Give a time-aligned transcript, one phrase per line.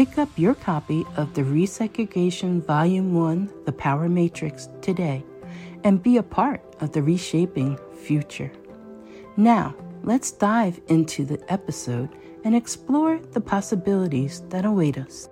[0.00, 5.22] Pick up your copy of the Resegregation Volume 1 The Power Matrix today
[5.84, 8.50] and be a part of the reshaping future.
[9.36, 12.08] Now, let's dive into the episode
[12.44, 15.28] and explore the possibilities that await us.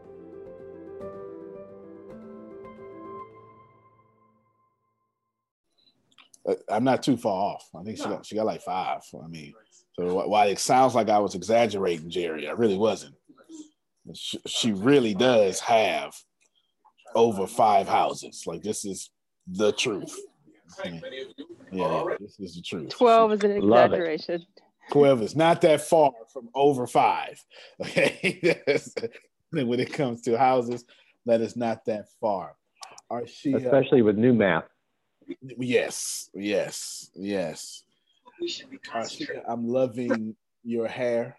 [6.46, 7.70] Uh, I'm not too far off.
[7.74, 9.00] I think she got she got like five.
[9.14, 9.54] I mean,
[9.98, 13.14] so while it sounds like I was exaggerating, Jerry, I really wasn't
[14.14, 16.14] she really does have
[17.14, 18.44] over five houses.
[18.46, 19.10] Like this is
[19.46, 20.18] the truth.
[20.84, 21.00] Yeah,
[21.72, 22.90] yeah this is the truth.
[22.90, 24.46] Twelve is an exaggeration.
[24.90, 27.42] Twelve is not that far from over five.
[27.80, 28.60] Okay,
[29.50, 30.84] when it comes to houses,
[31.26, 32.56] that is not that far.
[33.10, 34.64] Are she especially uh, with new math?
[35.40, 37.84] Yes, yes, yes.
[38.92, 41.38] Arshia, I'm loving your hair.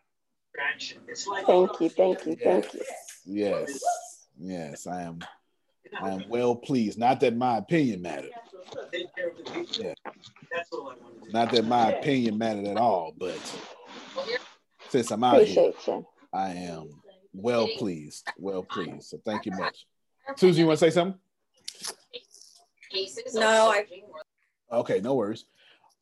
[1.45, 2.81] Thank you, thank you, thank you.
[3.25, 5.19] Yes, yes, I am.
[6.01, 6.99] I am well pleased.
[6.99, 8.31] Not that my opinion mattered.
[9.73, 9.93] Yeah.
[11.31, 13.37] Not that my opinion mattered at all, but
[14.89, 16.07] since I'm out Appreciate here, you.
[16.33, 16.89] I am
[17.33, 18.27] well pleased.
[18.37, 19.09] Well pleased.
[19.09, 19.85] So thank you much.
[20.35, 21.19] Susie, you want to say something?
[23.33, 23.85] No, I.
[24.71, 25.45] Okay, no worries.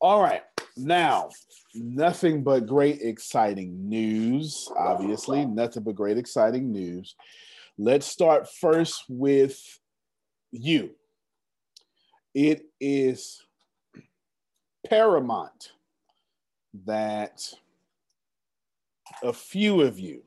[0.00, 0.42] All right.
[0.76, 1.30] Now,
[1.74, 4.70] nothing but great, exciting news.
[4.76, 7.16] Obviously, nothing but great, exciting news.
[7.76, 9.60] Let's start first with
[10.52, 10.90] you.
[12.34, 13.42] It is
[14.88, 15.72] paramount
[16.86, 17.52] that
[19.22, 20.22] a few of you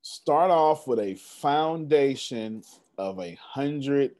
[0.00, 2.62] start off with a foundation
[2.96, 4.12] of a hundred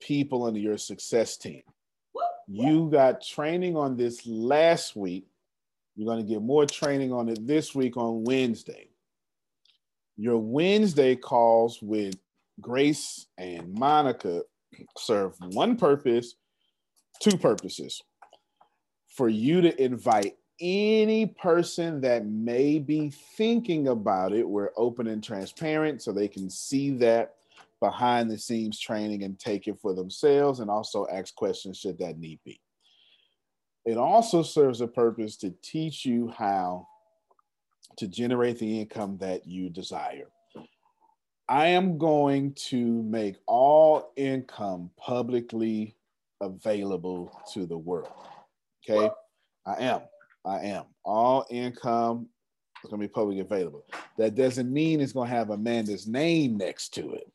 [0.00, 1.62] people under your success team.
[2.48, 5.26] You got training on this last week.
[5.94, 8.88] You're going to get more training on it this week on Wednesday.
[10.16, 12.16] Your Wednesday calls with
[12.60, 14.42] Grace and Monica
[14.98, 16.34] serve one purpose,
[17.20, 18.02] two purposes.
[19.16, 25.22] For you to invite any person that may be thinking about it, we're open and
[25.22, 27.36] transparent so they can see that
[27.80, 32.18] behind the scenes training and take it for themselves and also ask questions should that
[32.18, 32.60] need be.
[33.86, 36.86] It also serves a purpose to teach you how
[37.96, 40.28] to generate the income that you desire.
[41.48, 45.96] I am going to make all income publicly
[46.40, 48.12] available to the world.
[48.88, 49.10] Okay,
[49.66, 50.02] I am.
[50.44, 50.84] I am.
[51.04, 52.28] All income
[52.84, 53.84] is going to be publicly available.
[54.16, 57.30] That doesn't mean it's going to have Amanda's name next to it.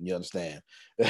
[0.00, 0.60] You understand?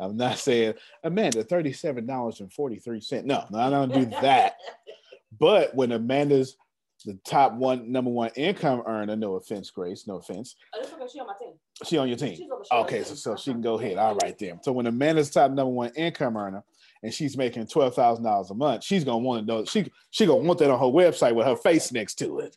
[0.00, 3.24] I'm not saying Amanda, $37.43.
[3.24, 4.54] No, no, I don't do that.
[5.38, 6.56] but when Amanda's
[7.04, 10.56] the top one, number one income earner, no offense, Grace, no offense.
[10.74, 11.52] Oh, she on my team.
[11.84, 12.48] She on your team.
[12.72, 13.98] okay, so, so she can go ahead.
[13.98, 14.08] Uh-huh.
[14.08, 14.60] All right, then.
[14.62, 16.62] So when Amanda's top number one income earner
[17.02, 19.64] and she's making twelve thousand dollars a month, she's gonna want to know.
[19.64, 22.54] She she gonna want that on her website with her face next to it.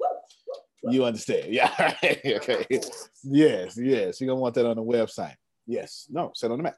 [0.84, 1.46] You understand?
[1.54, 1.94] Yeah.
[2.04, 2.66] okay.
[3.24, 4.22] Yes, yes.
[4.22, 5.36] You're gonna want that on the website.
[5.66, 6.08] Yes.
[6.10, 6.76] No, set on the map.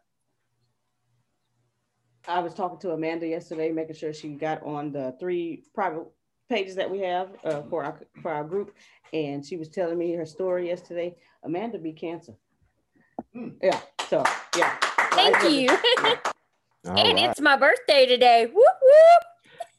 [2.27, 6.05] I was talking to Amanda yesterday, making sure she got on the three private
[6.49, 8.75] pages that we have uh, for our for our group,
[9.13, 11.15] and she was telling me her story yesterday.
[11.43, 12.33] Amanda beat cancer.
[13.35, 13.55] Mm.
[13.61, 13.79] Yeah.
[14.09, 14.23] So
[14.57, 14.75] yeah.
[15.11, 15.69] Thank you.
[16.85, 17.29] and right.
[17.29, 18.45] it's my birthday today.
[18.45, 19.23] Whoop whoop.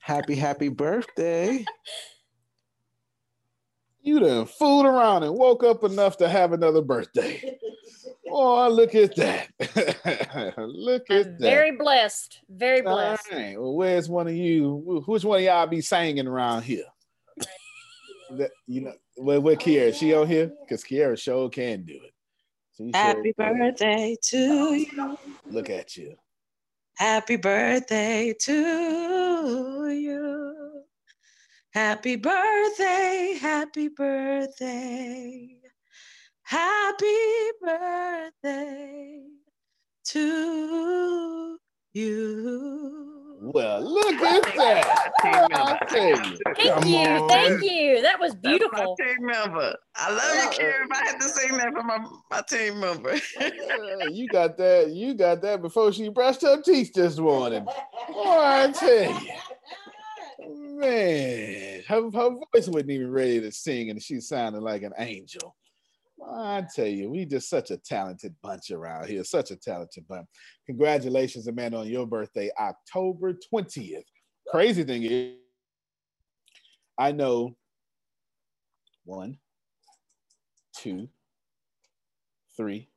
[0.00, 1.64] Happy happy birthday.
[4.02, 7.58] You done fooled around and woke up enough to have another birthday.
[8.30, 9.48] oh, look at that.
[10.58, 11.40] look at I'm that.
[11.40, 12.40] Very blessed.
[12.48, 13.28] Very blessed.
[13.30, 13.60] All right.
[13.60, 15.02] Well, where's one of you?
[15.06, 16.84] Which one of y'all be singing around here?
[18.32, 19.94] that, you know, where, where Kiera?
[19.94, 20.50] She on here?
[20.62, 22.14] Because Kiera sure can do it.
[22.76, 25.18] She Happy sure birthday to you.
[25.46, 26.16] Look at you.
[26.96, 30.19] Happy birthday to you.
[31.72, 35.56] Happy birthday, happy birthday,
[36.42, 37.06] happy
[37.62, 39.22] birthday
[40.04, 41.58] to
[41.92, 43.36] you.
[43.40, 45.12] Well, look at that.
[45.22, 47.28] Thank you.
[47.28, 48.02] Thank you.
[48.02, 48.96] That was beautiful.
[48.98, 49.76] That's my team member.
[49.94, 50.88] I love you, Karen.
[50.90, 53.14] If I had to sing that for my, my team member.
[54.12, 54.90] you got that.
[54.90, 57.64] You got that before she brushed her teeth this morning.
[57.64, 57.72] Boy,
[58.14, 59.30] I tell you
[60.80, 65.56] man, her, her voice wasn't even ready to sing, and she sounded like an angel.
[66.28, 70.26] I tell you, we just such a talented bunch around here, such a talented bunch.
[70.66, 74.04] Congratulations, Amanda, on your birthday, October 20th.
[74.50, 75.36] Crazy thing is,
[76.98, 77.56] I know
[79.04, 79.38] one,
[80.76, 81.08] two,
[82.56, 82.88] three,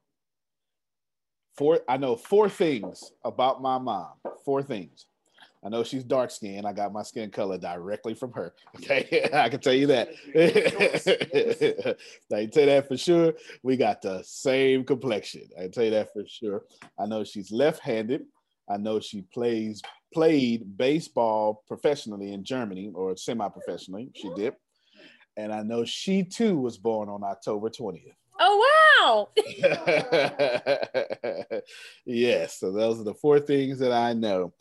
[1.57, 1.80] four.
[1.88, 4.13] I know four things about my mom.
[4.44, 5.06] Four things.
[5.65, 6.68] I know she's dark skinned.
[6.68, 8.54] I got my skin color directly from her.
[8.75, 10.10] Okay, I can tell you that.
[12.33, 13.33] I can tell you that for sure.
[13.63, 15.44] We got the same complexion.
[15.57, 16.63] I can tell you that for sure.
[17.00, 18.25] I know she's left-handed.
[18.69, 19.81] I know she plays
[20.13, 24.12] played baseball professionally in Germany or semi-professionally.
[24.16, 24.54] She did,
[25.38, 28.16] and I know she too was born on October twentieth.
[28.39, 28.59] Oh
[29.04, 29.30] wow!
[32.06, 34.54] yes, so those are the four things that I know.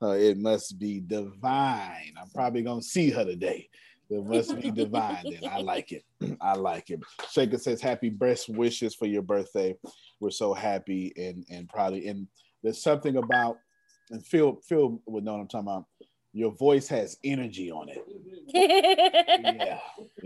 [0.00, 2.14] Uh, it must be divine.
[2.20, 3.68] I'm probably gonna see her today.
[4.10, 5.24] It must be divine.
[5.24, 6.04] Then I like it.
[6.40, 7.00] I like it.
[7.30, 9.76] Shaker says, "Happy best wishes for your birthday.
[10.20, 11.94] We're so happy and and proud.
[11.94, 12.28] And
[12.62, 13.58] there's something about
[14.10, 15.86] and Phil Phil would know what I'm talking about.
[16.32, 18.04] Your voice has energy on it.
[18.48, 19.78] yeah, yeah.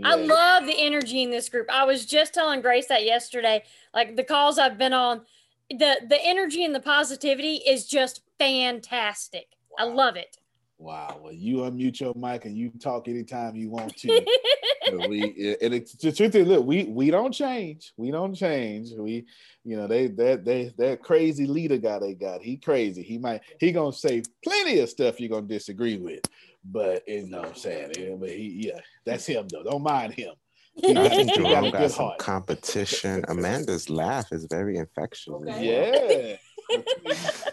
[0.03, 1.67] I love the energy in this group.
[1.71, 3.63] I was just telling Grace that yesterday.
[3.93, 5.21] Like the calls I've been on,
[5.69, 9.47] the the energy and the positivity is just fantastic.
[9.77, 9.85] Wow.
[9.85, 10.37] I love it.
[10.77, 11.19] Wow.
[11.23, 14.07] Well, you unmute your mic and you talk anytime you want to.
[15.07, 17.93] we and it, the truth is, look, we we don't change.
[17.97, 18.89] We don't change.
[18.97, 19.25] We,
[19.63, 22.41] you know, they that they that crazy leader guy they got.
[22.41, 23.01] He crazy.
[23.01, 26.21] He might he gonna say plenty of stuff you're gonna disagree with.
[26.65, 27.91] But you know what I'm saying?
[27.97, 29.63] Yeah, but he yeah, that's him though.
[29.63, 30.33] Don't mind him.
[30.75, 32.17] He got, he got, got some heart.
[32.17, 33.23] competition.
[33.27, 35.31] Amanda's laugh is very infectious.
[35.31, 36.39] Okay.
[36.69, 36.77] Yeah.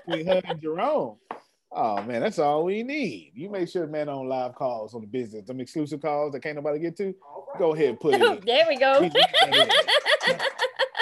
[0.06, 1.16] between her and Jerome.
[1.72, 3.32] Oh man, that's all we need.
[3.34, 6.56] You make sure man on live calls on the business, them exclusive calls that can't
[6.56, 7.14] nobody get to.
[7.58, 8.22] Go ahead, put it.
[8.22, 8.40] In.
[8.44, 9.08] there we go.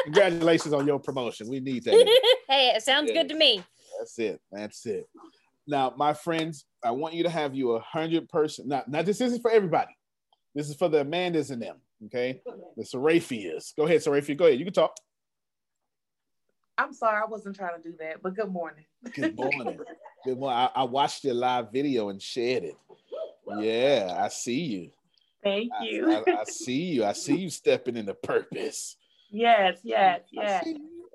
[0.05, 1.49] Congratulations on your promotion.
[1.49, 1.93] We need that.
[2.49, 3.23] hey, it sounds yes.
[3.23, 3.63] good to me.
[3.99, 4.41] That's it.
[4.53, 5.09] That's it.
[5.67, 8.69] Now, my friends, I want you to have you a hundred person.
[8.69, 9.97] Now, now this isn't for everybody.
[10.55, 11.77] This is for the Amandas and them.
[12.07, 12.41] Okay,
[12.77, 13.75] the Serafias.
[13.77, 14.37] Go ahead, Serafia.
[14.37, 14.59] Go ahead.
[14.59, 14.95] You can talk.
[16.79, 18.85] I'm sorry, I wasn't trying to do that, but good morning.
[19.13, 19.81] Good morning.
[20.25, 20.59] good morning.
[20.59, 22.77] I, I, watched your live video and shared it.
[23.59, 24.91] Yeah, I see you.
[25.43, 26.09] Thank you.
[26.09, 27.05] I, I, I see you.
[27.05, 28.97] I see you stepping into purpose.
[29.29, 30.65] Yes, yes, yes.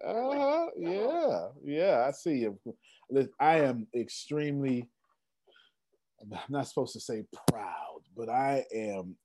[0.06, 0.66] Uh, huh.
[0.78, 2.60] yeah, yeah, I see you.
[3.40, 4.90] I am extremely,
[6.22, 9.16] I'm not supposed to say proud, but I am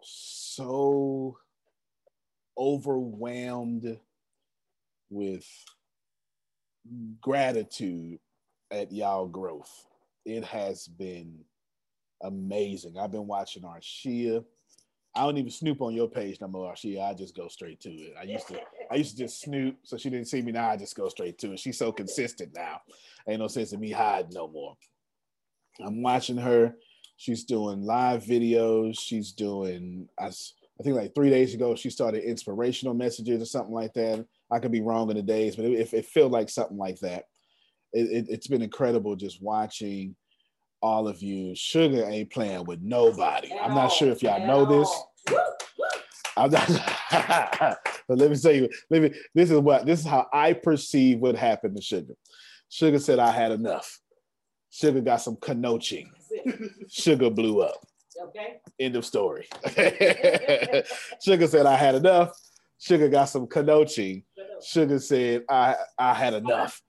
[0.00, 1.36] so
[2.56, 3.98] overwhelmed
[5.10, 5.46] with
[7.20, 8.18] gratitude
[8.70, 9.86] at y'all growth.
[10.24, 11.44] It has been
[12.22, 12.98] amazing.
[12.98, 14.44] I've been watching Arshia.
[15.14, 17.02] I don't even snoop on your page no more, Arshia.
[17.02, 18.14] I just go straight to it.
[18.20, 18.60] I used to,
[18.90, 20.52] I used to just snoop, so she didn't see me.
[20.52, 21.58] Now I just go straight to it.
[21.58, 22.80] She's so consistent now.
[23.26, 24.76] Ain't no sense in me hiding no more.
[25.80, 26.74] I'm watching her.
[27.16, 29.00] She's doing live videos.
[29.00, 33.74] She's doing, I, I think like three days ago, she started inspirational messages or something
[33.74, 34.26] like that.
[34.50, 37.24] I could be wrong in the days, but it, it, felt like something like that.
[37.92, 40.14] It, it, has been incredible just watching
[40.80, 41.54] all of you.
[41.54, 43.52] Sugar ain't playing with nobody.
[43.52, 45.36] I'm not sure if y'all know this.
[46.36, 46.68] I'm not,
[48.08, 51.18] but let me tell you, let me, this is what, this is how I perceive
[51.18, 52.14] what happened to Sugar.
[52.68, 53.98] Sugar said I had enough.
[54.70, 56.08] Sugar got some kanoching.
[56.88, 57.86] Sugar blew up.
[58.28, 58.60] Okay.
[58.78, 59.46] End of story.
[61.22, 62.32] Sugar said I had enough.
[62.78, 64.24] Sugar got some kanoching.
[64.62, 66.82] Sugar said I I had enough.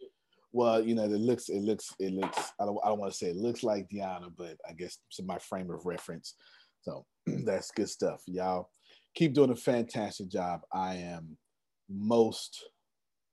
[0.55, 2.53] well, you know, it looks, it looks, it looks.
[2.61, 5.21] I don't, I don't want to say it looks like Deanna, but I guess it's
[5.21, 6.35] my frame of reference.
[6.81, 8.69] So that's good stuff, y'all.
[9.15, 10.61] Keep doing a fantastic job.
[10.71, 11.37] I am
[11.89, 12.69] most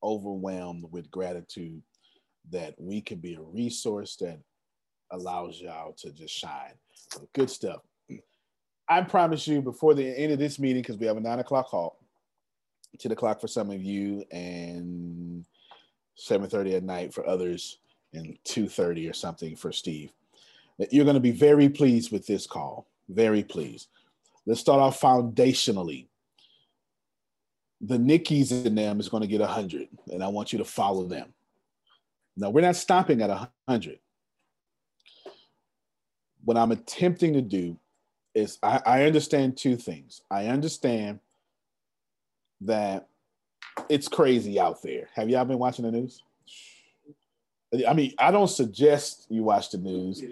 [0.03, 1.83] overwhelmed with gratitude
[2.51, 4.39] that we can be a resource that
[5.11, 6.75] allows y'all to just shine.
[6.93, 7.81] So good stuff.
[8.89, 11.67] I promise you before the end of this meeting, because we have a nine o'clock
[11.69, 11.97] halt,
[12.99, 15.47] 10 o'clock for some of you, and
[16.19, 17.79] 7.30 at night for others
[18.13, 20.11] and 2.30 or something for steve
[20.91, 23.89] you're going to be very pleased with this call very pleased
[24.47, 26.07] let's start off foundationally
[27.83, 31.05] the Nikkis in them is going to get 100 and i want you to follow
[31.05, 31.33] them
[32.37, 33.99] now we're not stopping at 100
[36.45, 37.77] what i'm attempting to do
[38.35, 41.21] is I, I understand two things i understand
[42.63, 43.09] that
[43.89, 45.09] it's crazy out there.
[45.15, 46.23] Have y'all been watching the news?
[47.89, 50.23] I mean, I don't suggest you watch the news,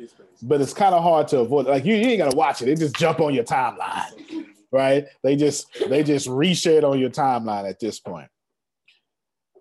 [0.42, 1.66] but it's kind of hard to avoid.
[1.66, 2.66] Like you, you ain't gotta watch it.
[2.66, 5.06] They just jump on your timeline, right?
[5.22, 8.28] They just they just reshare it on your timeline at this point.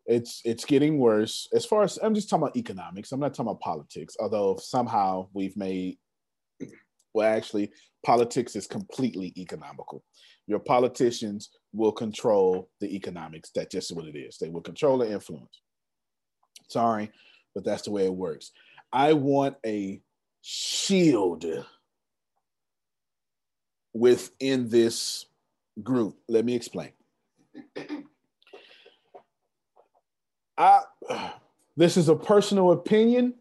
[0.05, 1.47] It's it's getting worse.
[1.53, 3.11] As far as I'm just talking about economics.
[3.11, 4.15] I'm not talking about politics.
[4.19, 5.97] Although somehow we've made
[7.13, 7.71] well, actually,
[8.05, 10.03] politics is completely economical.
[10.47, 13.51] Your politicians will control the economics.
[13.53, 14.37] That's just what it is.
[14.37, 15.61] They will control the influence.
[16.69, 17.11] Sorry,
[17.53, 18.51] but that's the way it works.
[18.91, 20.01] I want a
[20.41, 21.45] shield
[23.93, 25.25] within this
[25.81, 26.17] group.
[26.27, 26.91] Let me explain.
[30.57, 30.81] I
[31.77, 33.33] this is a personal opinion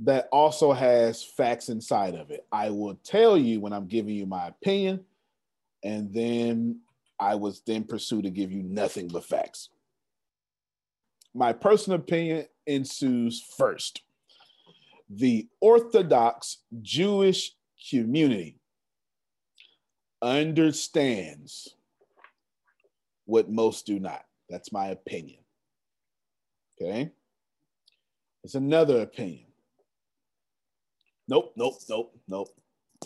[0.00, 2.46] that also has facts inside of it.
[2.50, 5.04] I will tell you when I'm giving you my opinion,
[5.84, 6.80] and then
[7.20, 9.68] I was then pursue to give you nothing but facts.
[11.34, 14.02] My personal opinion ensues first.
[15.10, 17.52] The Orthodox Jewish
[17.90, 18.58] community
[20.24, 21.76] understands
[23.26, 24.24] what most do not.
[24.48, 25.38] That's my opinion.
[26.80, 27.10] Okay.
[28.42, 29.46] It's another opinion.
[31.28, 32.48] Nope, nope, nope, nope.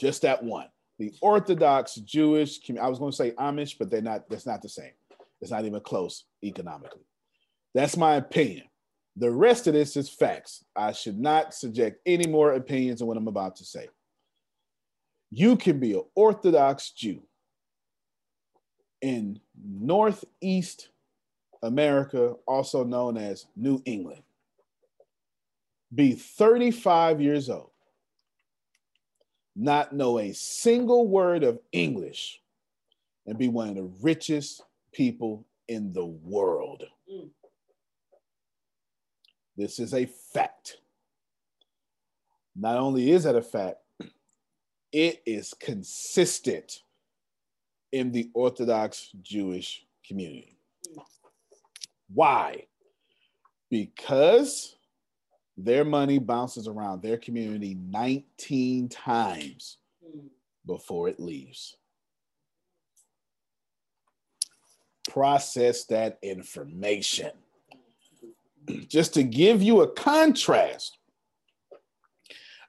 [0.01, 2.85] Just that one the Orthodox Jewish, community.
[2.85, 4.91] I was going to say Amish, but they're not, that's not the same.
[5.41, 7.07] It's not even close economically.
[7.75, 8.65] That's my opinion.
[9.17, 10.65] The rest of this is facts.
[10.77, 13.89] I should not subject any more opinions on what I'm about to say.
[15.31, 17.23] You can be an Orthodox Jew
[19.01, 20.89] in Northeast
[21.63, 24.23] America, also known as New England,
[25.95, 27.71] be 35 years old,
[29.57, 32.41] not know a single word of English,
[33.27, 36.85] and be one of the richest people in the world.
[37.13, 37.29] Mm.
[39.57, 40.79] This is a fact.
[42.55, 43.79] Not only is that a fact,
[44.93, 46.83] it is consistent
[47.93, 50.59] in the Orthodox Jewish community.
[52.13, 52.67] Why?
[53.71, 54.77] Because
[55.57, 59.79] their money bounces around their community 19 times
[60.67, 61.77] before it leaves.
[65.09, 67.31] process that information.
[68.89, 70.98] Just to give you a contrast,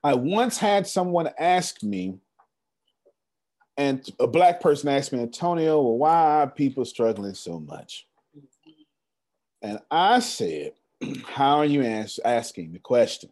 [0.03, 2.19] I once had someone ask me,
[3.77, 8.07] and a black person asked me, Antonio, well, why are people struggling so much?
[9.61, 10.73] And I said,
[11.25, 13.29] How are you ask, asking the question?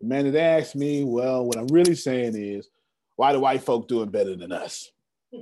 [0.00, 2.68] The man that asked me, Well, what I'm really saying is,
[3.16, 4.90] why do white folk doing better than us?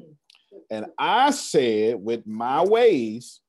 [0.71, 3.41] And I said, with my ways,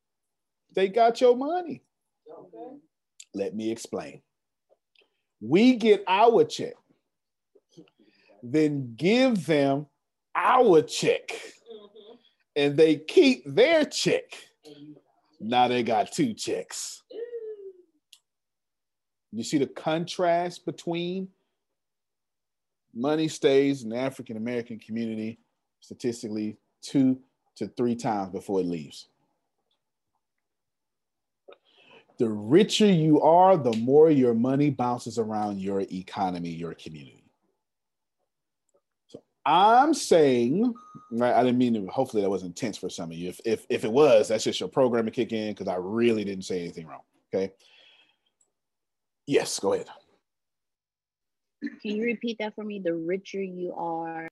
[0.73, 1.83] they got your money.
[2.27, 2.77] Okay.
[3.33, 4.21] Let me explain.
[5.39, 6.73] We get our check,
[8.43, 9.87] then give them
[10.35, 12.15] our check, mm-hmm.
[12.55, 14.23] and they keep their check.
[15.39, 17.01] Now they got two checks.
[19.31, 21.29] You see the contrast between
[22.93, 25.39] money stays in the African American community
[25.79, 27.19] statistically two
[27.55, 29.07] to three times before it leaves.
[32.19, 37.20] The richer you are, the more your money bounces around your economy, your community.
[39.45, 40.73] I'm saying,
[41.11, 43.29] right, I didn't mean to, hopefully that was intense for some of you.
[43.29, 46.45] If, if, if it was, that's just your programming kick in because I really didn't
[46.45, 47.01] say anything wrong.
[47.33, 47.53] Okay.
[49.25, 49.87] Yes, go ahead.
[51.61, 52.79] Can you repeat that for me?
[52.79, 54.27] The richer you are,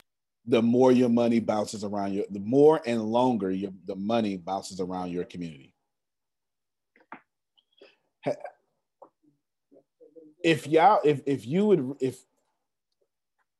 [0.45, 4.79] the more your money bounces around your, the more and longer your the money bounces
[4.79, 5.75] around your community.
[10.43, 12.19] If y'all, if if you would, if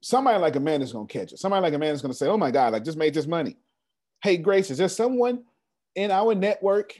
[0.02, 2.52] somebody like Amanda is gonna catch it, somebody like Amanda is gonna say, "Oh my
[2.52, 3.58] God, I just made this money."
[4.22, 5.44] Hey, Grace, is there someone
[5.96, 7.00] in our network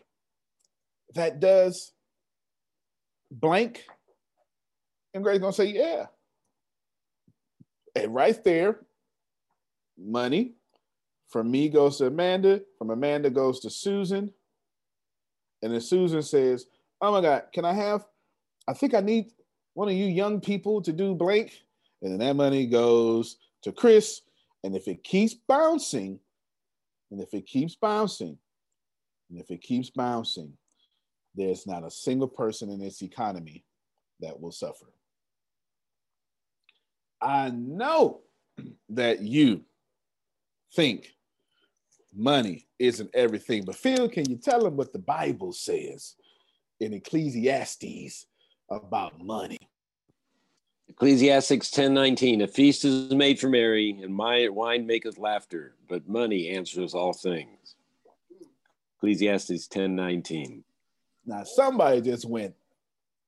[1.16, 1.92] that does
[3.32, 3.86] blank?
[5.14, 6.08] And Grace gonna say, "Yeah."
[7.96, 8.86] And right there,
[9.98, 10.54] money.
[11.28, 12.62] From me goes to Amanda.
[12.78, 14.34] From Amanda goes to Susan.
[15.62, 16.66] And then Susan says,
[17.02, 18.06] Oh my God, can I have?
[18.68, 19.32] I think I need
[19.74, 21.64] one of you young people to do blank.
[22.02, 24.22] And then that money goes to Chris.
[24.64, 26.20] And if it keeps bouncing,
[27.12, 28.38] and if it keeps bouncing,
[29.30, 30.54] and if it keeps bouncing,
[31.36, 33.64] there's not a single person in this economy
[34.20, 34.88] that will suffer.
[37.22, 38.22] I know
[38.90, 39.62] that you
[40.74, 41.14] think
[42.16, 43.64] money isn't everything.
[43.66, 46.16] But Phil, can you tell them what the Bible says
[46.80, 48.26] in Ecclesiastes
[48.70, 49.59] about money?
[51.00, 52.42] Ecclesiastes 10 19.
[52.42, 57.14] A feast is made for Mary, and my wine maketh laughter, but money answers all
[57.14, 57.76] things.
[58.98, 60.62] Ecclesiastes 10 19.
[61.26, 62.54] Now, somebody just went,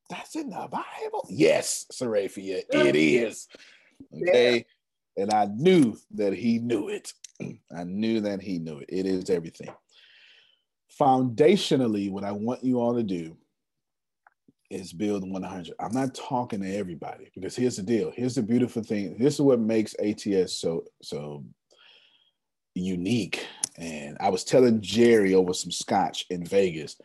[0.09, 1.25] That's in the Bible?
[1.29, 3.47] Yes, Seraphia, it is.
[4.13, 4.65] Okay.
[5.15, 5.23] Yeah.
[5.23, 7.13] And I knew that he knew it.
[7.73, 8.89] I knew that he knew it.
[8.89, 9.73] It is everything.
[10.99, 13.37] Foundationally, what I want you all to do
[14.71, 15.75] is build 100.
[15.79, 18.11] I'm not talking to everybody because here's the deal.
[18.15, 19.17] Here's the beautiful thing.
[19.17, 21.43] This is what makes ATS so so
[22.73, 23.45] unique.
[23.77, 26.97] And I was telling Jerry over some scotch in Vegas.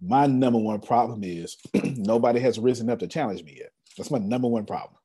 [0.00, 3.72] My number one problem is nobody has risen up to challenge me yet.
[3.96, 4.98] That's my number one problem.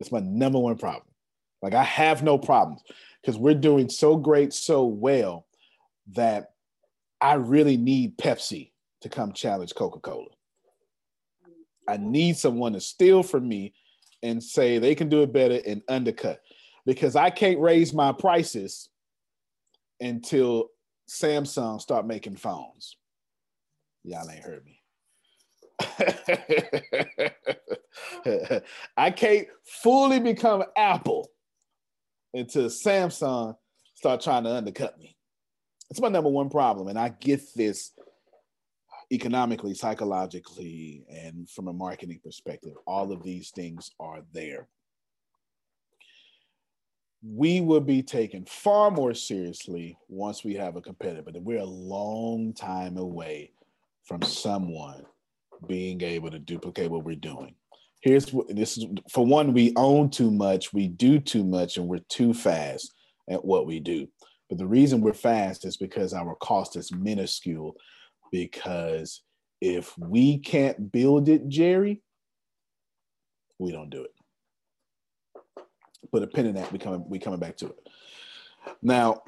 [0.00, 1.06] That's my number one problem.
[1.62, 2.82] Like I have no problems
[3.22, 5.46] because we're doing so great, so well
[6.12, 6.52] that
[7.20, 8.72] I really need Pepsi
[9.02, 10.26] to come challenge Coca Cola.
[11.88, 13.74] I need someone to steal from me
[14.22, 16.40] and say they can do it better and undercut
[16.86, 18.88] because I can't raise my prices
[20.00, 20.68] until
[21.08, 22.96] Samsung start making phones.
[24.02, 24.80] Y'all ain't heard me.
[28.96, 31.30] I can't fully become Apple
[32.32, 33.56] until Samsung
[33.94, 35.16] start trying to undercut me.
[35.90, 36.88] It's my number one problem.
[36.88, 37.92] And I get this
[39.12, 42.72] economically, psychologically, and from a marketing perspective.
[42.86, 44.68] All of these things are there.
[47.22, 51.64] We will be taken far more seriously once we have a competitor, but we're a
[51.64, 53.52] long time away
[54.04, 55.04] from someone
[55.66, 57.54] being able to duplicate what we're doing
[58.04, 61.88] here's what this is for one we own too much we do too much and
[61.88, 62.92] we're too fast
[63.30, 64.06] at what we do
[64.48, 67.74] but the reason we're fast is because our cost is minuscule
[68.30, 69.22] because
[69.60, 72.02] if we can't build it jerry
[73.58, 75.62] we don't do it
[76.12, 77.88] put a pin in that we coming we coming back to it
[78.82, 79.22] now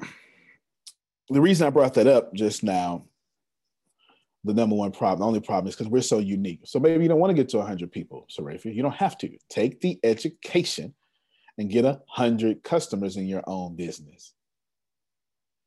[1.29, 3.03] the reason i brought that up just now
[4.47, 5.19] the number one problem.
[5.19, 6.61] The only problem is because we're so unique.
[6.65, 8.73] So maybe you don't want to get to 100 people, Sarafia.
[8.73, 9.37] You don't have to.
[9.49, 10.93] Take the education
[11.57, 14.33] and get a 100 customers in your own business.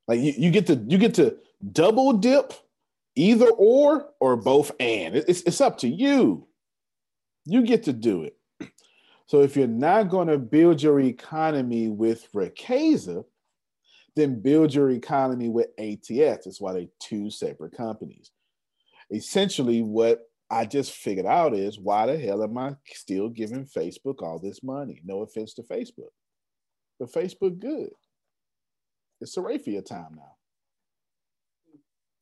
[0.09, 1.37] Like you, you get to you get to
[1.73, 2.53] double dip,
[3.17, 5.17] either or, or both and.
[5.17, 6.47] It's, it's up to you.
[7.45, 8.37] You get to do it.
[9.27, 13.25] So if you're not going to build your economy with Riqueza,
[14.17, 16.45] then build your economy with ATS.
[16.45, 18.33] That's why they're two separate companies.
[19.13, 24.21] Essentially, what I just figured out is why the hell am I still giving Facebook
[24.21, 25.01] all this money?
[25.05, 26.11] No offense to Facebook,
[26.99, 27.91] but Facebook good.
[29.21, 30.35] It's Sarafia time now.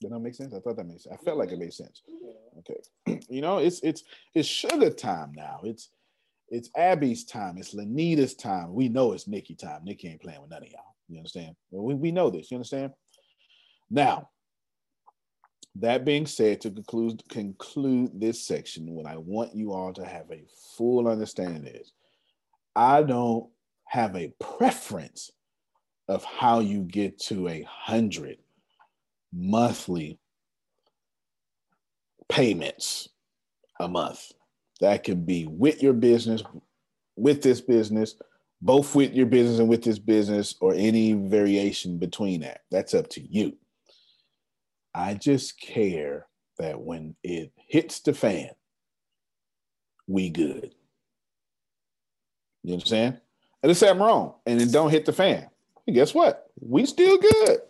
[0.01, 0.55] Did that make sense?
[0.55, 1.17] I thought that made sense.
[1.21, 2.03] I felt like it made sense.
[2.59, 3.21] Okay.
[3.29, 5.61] you know, it's it's it's sugar time now.
[5.65, 5.91] It's
[6.51, 7.59] it's Abby's time.
[7.59, 8.73] It's Lanita's time.
[8.73, 9.85] We know it's Nikki time.
[9.85, 10.95] Nikki ain't playing with none of y'all.
[11.09, 11.57] You understand?
[11.71, 12.51] We, we know this.
[12.51, 12.93] You understand?
[13.91, 14.29] Now,
[15.77, 20.31] that being said, to conclude conclude this section, what I want you all to have
[20.31, 20.45] a
[20.77, 21.93] full understanding is
[22.75, 23.49] I don't
[23.87, 25.31] have a preference
[26.09, 28.39] of how you get to a hundred
[29.33, 30.19] monthly
[32.29, 33.09] payments
[33.81, 34.33] a month.
[34.81, 36.43] That could be with your business,
[37.17, 38.15] with this business,
[38.61, 42.63] both with your business and with this business, or any variation between that.
[42.71, 43.57] That's up to you.
[44.95, 46.27] I just care
[46.59, 48.51] that when it hits the fan,
[50.07, 50.75] we good.
[52.63, 53.21] You understand?
[53.63, 55.49] And let's say I'm wrong and it don't hit the fan.
[55.87, 56.51] And guess what?
[56.61, 57.61] We still good.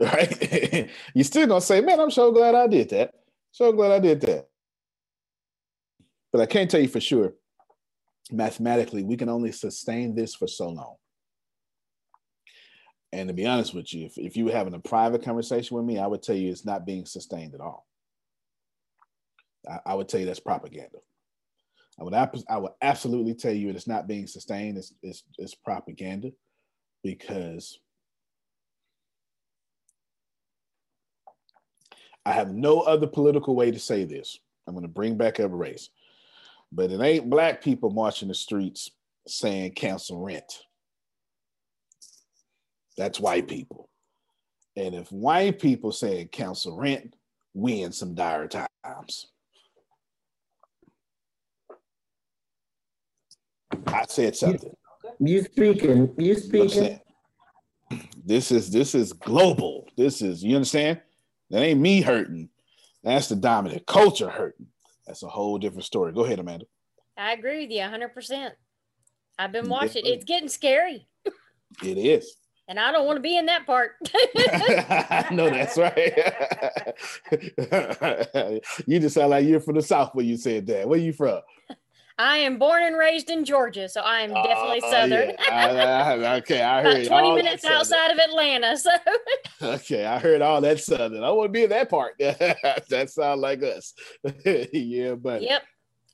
[0.12, 0.88] Right?
[1.14, 3.12] You're still gonna say, man, I'm so glad I did that.
[3.52, 4.48] So glad I did that.
[6.32, 7.34] But I can't tell you for sure,
[8.32, 10.96] mathematically, we can only sustain this for so long.
[13.12, 15.84] And to be honest with you, if, if you were having a private conversation with
[15.84, 17.86] me, I would tell you it's not being sustained at all.
[19.68, 20.98] I, I would tell you that's propaganda.
[21.98, 22.14] I would,
[22.48, 24.78] I would absolutely tell you it's not being sustained.
[24.78, 26.30] It's, it's, it's propaganda
[27.02, 27.78] because
[32.26, 34.38] I have no other political way to say this.
[34.66, 35.88] I'm going to bring back up race,
[36.70, 38.90] but it ain't black people marching the streets
[39.26, 40.60] saying cancel rent.
[42.96, 43.88] That's white people.
[44.76, 47.14] And if white people say cancel rent,
[47.54, 49.26] we in some dire times.
[53.86, 54.74] I said something.
[55.18, 56.14] You speaking?
[56.16, 57.00] You speaking?
[58.24, 59.88] This is this is global.
[59.96, 61.00] This is you understand?
[61.50, 62.48] That ain't me hurting.
[63.02, 64.66] That's the dominant culture hurting.
[65.06, 66.12] That's a whole different story.
[66.12, 66.66] Go ahead, Amanda.
[67.16, 68.50] I agree with you 100%.
[69.38, 70.02] I've been watching.
[70.04, 71.08] It's getting scary.
[71.82, 72.36] It is
[72.70, 73.96] and I don't want to be in that part.
[75.32, 76.16] no, that's right.
[78.86, 80.88] you just sound like you're from the South when you said that.
[80.88, 81.40] Where you from?
[82.20, 85.32] I am born and raised in Georgia, so I am definitely uh, Southern.
[85.48, 86.36] Yeah.
[86.36, 87.06] okay, I heard.
[87.06, 88.76] About 20 minutes outside of Atlanta.
[88.80, 88.90] So
[89.62, 91.24] Okay, I heard all that Southern.
[91.24, 92.14] I want to be in that part.
[92.18, 93.94] that sounds like us.
[94.44, 95.62] yeah, but Yep.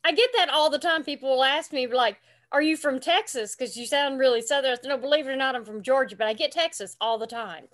[0.04, 1.02] I get that all the time.
[1.02, 2.18] People will ask me, like,
[2.52, 3.56] are you from Texas?
[3.56, 4.76] Because you sound really southern.
[4.84, 7.64] No, believe it or not, I'm from Georgia, but I get Texas all the time.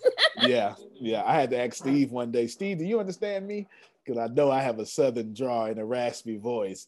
[0.41, 1.23] yeah, yeah.
[1.27, 3.67] I had to ask Steve one day, Steve, do you understand me?
[4.03, 6.87] Because I know I have a southern draw and a raspy voice.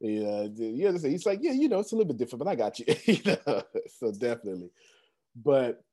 [0.00, 1.12] Yeah, you understand?
[1.12, 2.86] He's like, yeah, you know, it's a little bit different, but I got you.
[3.04, 3.62] you know?
[3.98, 4.70] So definitely.
[5.36, 5.84] But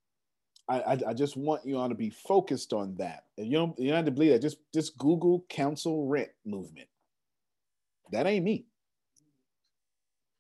[0.70, 3.26] I, I, I, just want you all to be focused on that.
[3.38, 4.42] And you don't you don't have to believe that.
[4.42, 6.88] Just just Google cancel rent movement.
[8.12, 8.66] That ain't me.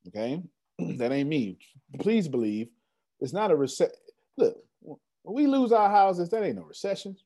[0.07, 0.41] Okay.
[0.79, 1.59] that ain't me.
[1.99, 2.69] Please believe
[3.19, 3.95] it's not a recession.
[4.37, 4.97] Look, when
[5.35, 7.17] we lose our houses, that ain't no recession.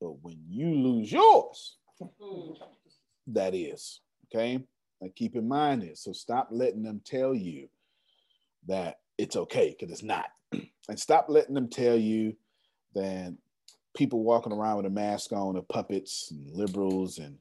[0.00, 2.56] But when you lose yours, mm.
[3.28, 4.00] that is.
[4.26, 4.62] Okay.
[5.06, 6.00] And keep in mind this.
[6.00, 7.68] So stop letting them tell you
[8.66, 10.26] that it's okay, because it's not.
[10.88, 12.34] and stop letting them tell you
[12.96, 13.32] that
[13.96, 17.38] people walking around with a mask on are puppets and liberals and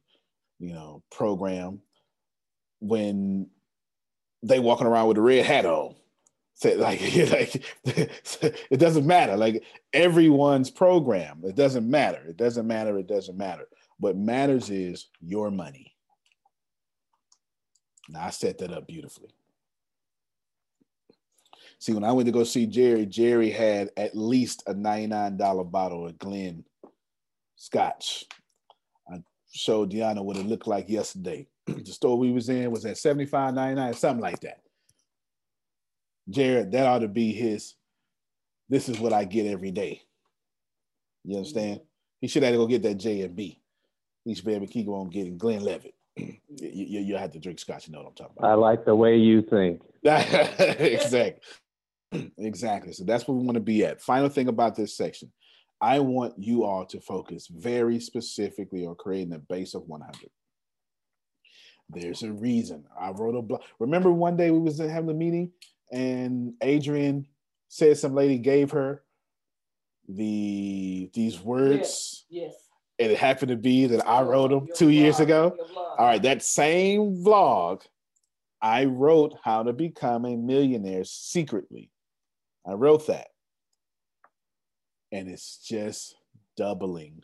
[0.60, 1.82] you know program
[2.82, 3.48] when
[4.44, 5.96] they walking around with a red hat on.
[6.54, 7.02] So like,
[7.32, 7.64] like
[8.70, 9.36] it doesn't matter.
[9.36, 11.42] Like everyone's program.
[11.44, 12.22] It doesn't matter.
[12.28, 13.00] It doesn't matter.
[13.00, 13.68] It doesn't matter.
[13.98, 15.95] What matters is your money.
[18.10, 19.30] Now I set that up beautifully.
[21.80, 26.08] See, when I went to go see Jerry, Jerry had at least a $99 bottle
[26.08, 26.64] of Glen
[27.56, 28.26] Scotch.
[29.12, 31.48] I showed Deanna what it looked like yesterday.
[31.68, 34.62] the store we was in was at 75.99, something like that.
[36.30, 37.76] Jared, that ought to be his.
[38.70, 40.02] This is what I get every day.
[41.24, 41.82] You understand?
[42.20, 43.60] He should have to go get that J and B.
[44.24, 45.94] He should be able to keep on getting Glenlivet.
[46.16, 47.88] You, you, you have to drink scotch.
[47.88, 48.52] You know what I'm talking about.
[48.52, 49.82] I like the way you think.
[50.04, 51.42] exactly.
[52.38, 52.94] exactly.
[52.94, 54.02] So that's what we want to be at.
[54.02, 55.32] Final thing about this section.
[55.82, 60.30] I want you all to focus very specifically on creating a base of 100.
[61.90, 62.86] There's a reason.
[63.00, 63.62] I wrote a blog.
[63.80, 65.52] Remember one day we was having a meeting
[65.92, 67.28] and Adrian
[67.68, 69.04] said some lady gave her
[70.08, 72.26] the these words.
[72.30, 72.54] Yes.
[72.54, 72.54] yes.
[72.98, 75.56] And it happened to be that I wrote them two years ago.
[75.76, 77.82] All right, that same vlog,
[78.62, 81.90] I wrote how to become a millionaire secretly.
[82.66, 83.28] I wrote that.
[85.12, 86.16] And it's just
[86.58, 87.24] doubling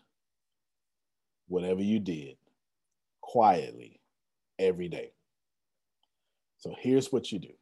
[1.47, 2.38] whatever you did
[3.21, 3.99] quietly
[4.60, 5.12] every day.
[6.57, 7.53] So here's what you do.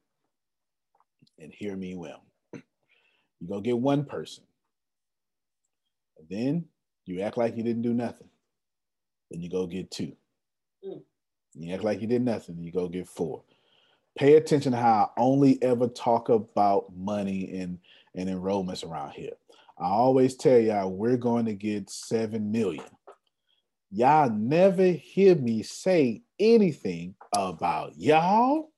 [1.40, 2.24] And hear me well.
[2.54, 4.44] You go get one person.
[6.18, 6.66] And then
[7.10, 8.30] you act like you didn't do nothing.
[9.32, 10.14] Then you go get two.
[10.86, 11.02] Mm.
[11.56, 12.58] You act like you did nothing.
[12.60, 13.44] You go get four.
[14.18, 17.80] Pay attention to how I only ever talk about money and,
[18.16, 19.34] and enrollments around here.
[19.78, 22.86] I always tell y'all we're going to get seven million.
[23.92, 28.72] Y'all never hear me say anything about y'all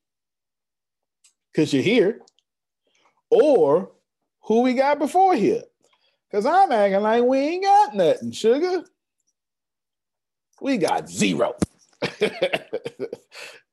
[1.52, 2.20] because you're here
[3.30, 3.90] or
[4.42, 5.62] who we got before here.
[6.32, 8.84] Because I'm acting like we ain't got nothing, sugar.
[10.62, 11.54] We got zero.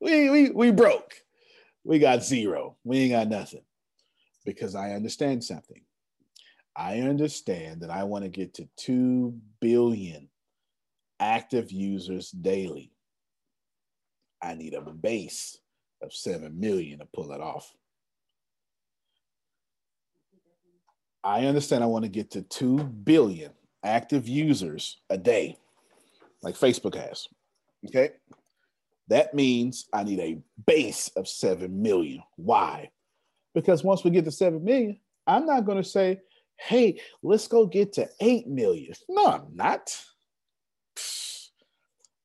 [0.00, 1.14] we, we, we broke.
[1.84, 2.76] We got zero.
[2.84, 3.62] We ain't got nothing.
[4.44, 5.82] Because I understand something.
[6.76, 10.28] I understand that I want to get to 2 billion
[11.18, 12.92] active users daily.
[14.42, 15.58] I need a base
[16.02, 17.72] of 7 million to pull it off.
[21.22, 23.52] I understand I want to get to 2 billion
[23.84, 25.56] active users a day,
[26.42, 27.28] like Facebook has.
[27.86, 28.10] Okay.
[29.08, 32.22] That means I need a base of 7 million.
[32.36, 32.90] Why?
[33.54, 36.20] Because once we get to 7 million, I'm not going to say,
[36.56, 38.92] hey, let's go get to 8 million.
[39.08, 39.96] No, I'm not.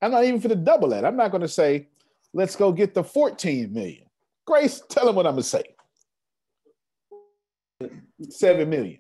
[0.02, 1.06] I'm not even for the double that.
[1.06, 1.88] I'm not going to say,
[2.34, 4.06] let's go get the 14 million.
[4.46, 5.75] Grace, tell them what I'm going to say.
[8.30, 9.00] 7 million.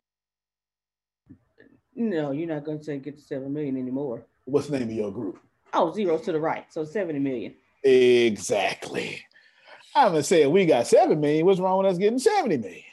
[1.95, 4.25] No, you're not going to say get to 7 million anymore.
[4.45, 5.39] What's the name of your group?
[5.73, 6.65] Oh, zero to the right.
[6.71, 7.55] So 70 million.
[7.83, 9.21] Exactly.
[9.95, 11.45] I'm going to say we got 7 million.
[11.45, 12.83] What's wrong with us getting 70 million?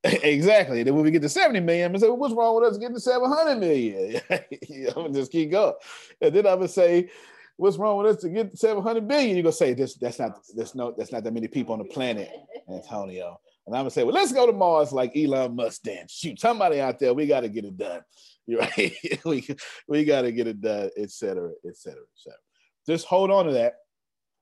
[0.04, 0.82] exactly.
[0.82, 2.94] Then when we get to 70 million, I'm gonna say, what's wrong with us getting
[2.94, 4.20] to 700 million?
[4.30, 5.74] I'm gonna just keep going.
[6.20, 7.10] And then I'm gonna say,
[7.56, 9.36] what's wrong with us to get 700 billion?
[9.36, 11.84] You're gonna say, this, that's not, that's no, that's not that many people on the
[11.86, 12.30] planet,
[12.72, 13.40] Antonio.
[13.68, 16.06] And I'm gonna say, well, let's go to Mars like Elon Musk then.
[16.08, 18.00] Shoot, somebody out there, we gotta get it done.
[18.46, 18.96] You're right.
[19.26, 19.46] we,
[19.86, 22.38] we gotta get it done, et cetera, et cetera, et cetera.
[22.86, 23.74] Just hold on to that.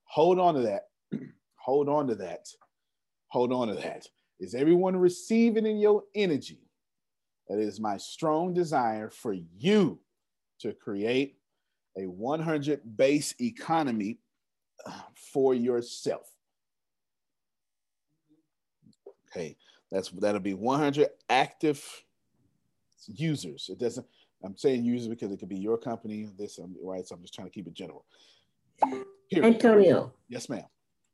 [0.04, 0.82] Hold on to that.
[1.56, 2.46] hold on to that.
[3.30, 4.06] Hold on to that.
[4.38, 6.60] Is everyone receiving in your energy?
[7.48, 9.98] That is my strong desire for you
[10.60, 11.40] to create
[11.98, 14.20] a 100 base economy
[14.86, 14.92] uh,
[15.32, 16.30] for yourself.
[19.30, 19.56] Okay,
[19.90, 21.84] that's that'll be 100 active
[23.06, 23.68] users.
[23.70, 24.06] It doesn't.
[24.44, 26.28] I'm saying users because it could be your company.
[26.38, 27.06] This, um, right?
[27.06, 28.04] So I'm just trying to keep it general.
[29.34, 30.12] Antonio.
[30.28, 30.64] Yes, ma'am.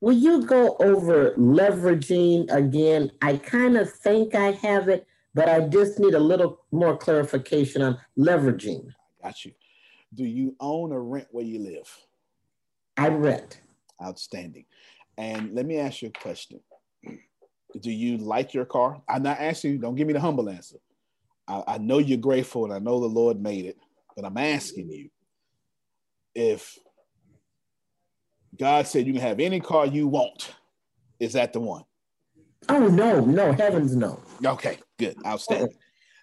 [0.00, 3.12] Will you go over leveraging again?
[3.22, 7.82] I kind of think I have it, but I just need a little more clarification
[7.82, 8.88] on leveraging.
[9.22, 9.52] I Got you.
[10.14, 11.88] Do you own or rent where you live?
[12.96, 13.60] I rent.
[14.02, 14.64] Outstanding.
[15.16, 16.60] And let me ask you a question.
[17.80, 19.00] Do you like your car?
[19.08, 20.76] I'm not asking you, don't give me the humble answer.
[21.48, 23.76] I, I know you're grateful and I know the Lord made it,
[24.14, 25.10] but I'm asking you
[26.34, 26.78] if
[28.58, 30.54] God said you can have any car you want.
[31.18, 31.84] Is that the one?
[32.68, 34.20] Oh no, no, heavens no.
[34.44, 35.76] Okay, good, outstanding.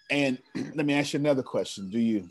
[0.09, 0.37] And
[0.75, 2.29] let me ask you another question: Do you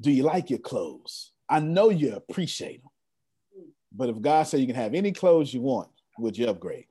[0.00, 1.32] do you like your clothes?
[1.48, 2.92] I know you appreciate them,
[3.94, 6.86] but if God said you can have any clothes you want, would you upgrade?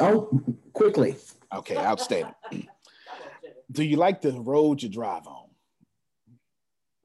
[0.00, 0.28] Oh,
[0.72, 1.16] quickly.
[1.54, 2.34] Okay, outstanding.
[3.70, 5.48] do you like the road you drive on?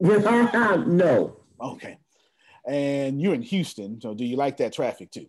[0.00, 1.40] no.
[1.60, 1.98] Okay
[2.68, 4.00] and you're in Houston.
[4.00, 5.26] So do you like that traffic too?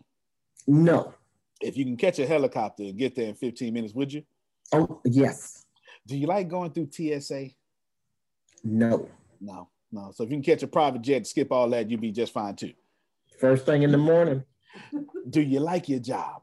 [0.68, 1.14] No.
[1.62, 4.24] If you can catch a helicopter and get there in 15 minutes, would you?
[4.74, 5.66] Oh, yes.
[6.06, 7.48] Do you like going through TSA?
[8.64, 9.10] No.
[9.40, 10.12] No, no.
[10.14, 12.56] So if you can catch a private jet, skip all that, you'd be just fine
[12.56, 12.74] too.
[13.40, 14.44] First thing in the morning.
[15.30, 16.42] Do you like your job?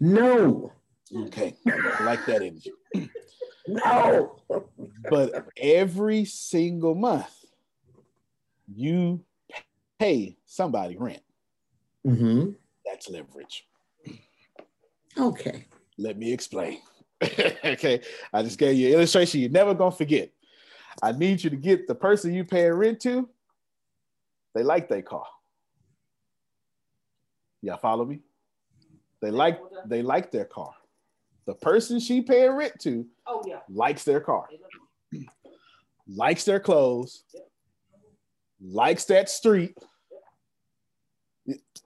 [0.00, 0.72] No.
[1.14, 1.54] Okay.
[1.66, 2.72] I like that energy.
[3.66, 4.36] no.
[5.08, 7.32] but every single month,
[8.74, 9.24] you
[9.98, 11.22] pay somebody rent.
[12.06, 12.50] Mm-hmm.
[12.84, 13.66] That's leverage.
[15.18, 15.66] Okay.
[15.98, 16.80] Let me explain.
[17.22, 18.00] okay,
[18.32, 20.30] I just gave you an illustration you're never gonna forget.
[21.02, 23.28] I need you to get the person you pay rent to.
[24.54, 25.26] They like their car.
[27.62, 28.20] Y'all follow me?
[29.26, 30.72] They like they like their car.
[31.46, 33.58] The person she paying rent to oh, yeah.
[33.68, 34.46] likes their car,
[36.06, 37.24] likes their clothes,
[38.60, 39.76] likes that street.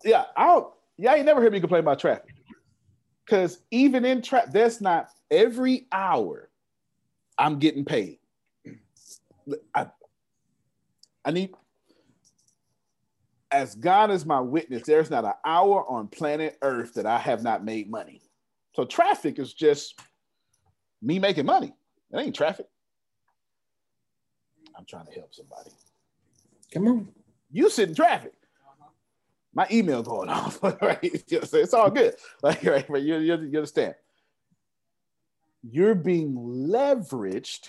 [0.05, 0.70] Yeah, I don't.
[0.98, 2.35] Yeah, you never heard me complain about traffic.
[3.24, 6.50] Because even in traffic, that's not every hour
[7.38, 8.18] I'm getting paid.
[9.74, 9.87] I,
[11.24, 11.55] I need,
[13.52, 17.42] as God is my witness, there's not an hour on planet Earth that I have
[17.42, 18.22] not made money.
[18.74, 19.98] So traffic is just
[21.02, 21.74] me making money.
[22.12, 22.66] It ain't traffic.
[24.76, 25.70] I'm trying to help somebody.
[26.72, 27.08] Come on.
[27.50, 28.32] You sit in traffic.
[29.52, 30.98] My email going off, right?
[31.02, 32.14] It's all good.
[32.42, 33.94] Like, right, but you, you, you understand.
[35.62, 37.68] You're being leveraged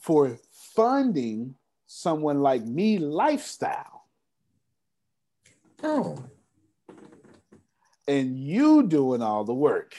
[0.00, 0.38] for
[0.74, 1.56] funding
[1.92, 4.06] someone like me lifestyle.
[5.82, 6.16] Oh.
[8.08, 9.94] And you doing all the work.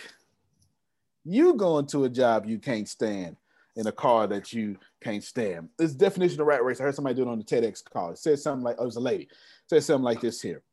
[1.23, 3.37] You going to a job you can't stand
[3.75, 5.69] in a car that you can't stand.
[5.77, 8.11] This definition of rat race, I heard somebody do it on the TEDx call.
[8.11, 9.23] It says something like, oh, it was a lady.
[9.23, 9.29] It
[9.69, 10.63] says something like this here.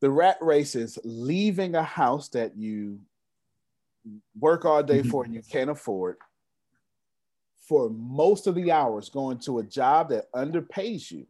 [0.00, 3.00] The rat race is leaving a house that you
[4.38, 5.10] work all day mm-hmm.
[5.10, 6.16] for and you can't afford
[7.72, 11.26] for most of the hours going to a job that underpays you.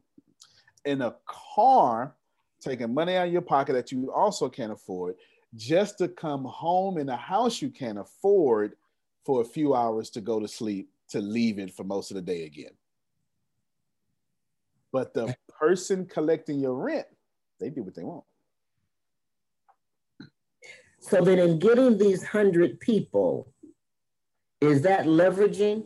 [0.84, 1.14] In a
[1.54, 2.16] car
[2.60, 5.14] taking money out of your pocket that you also can't afford
[5.54, 8.72] just to come home in a house you can't afford
[9.24, 12.20] for a few hours to go to sleep to leave it for most of the
[12.20, 12.72] day again.
[14.92, 17.06] But the person collecting your rent
[17.60, 18.24] they do what they want.
[20.98, 23.52] So then in getting these hundred people
[24.60, 25.84] is that leveraging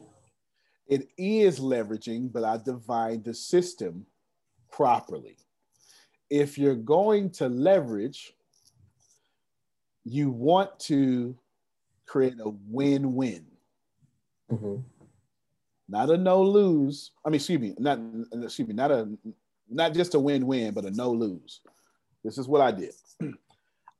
[0.88, 4.06] it is leveraging, but I divide the system
[4.70, 5.36] properly.
[6.30, 8.34] If you're going to leverage,
[10.04, 11.36] you want to
[12.06, 13.46] create a win-win.
[14.50, 14.76] Mm-hmm.
[15.88, 17.12] Not a no lose.
[17.24, 17.98] I mean, excuse me, not
[18.42, 19.08] excuse me, not a
[19.68, 21.60] not just a win-win, but a no lose.
[22.24, 22.92] This is what I did.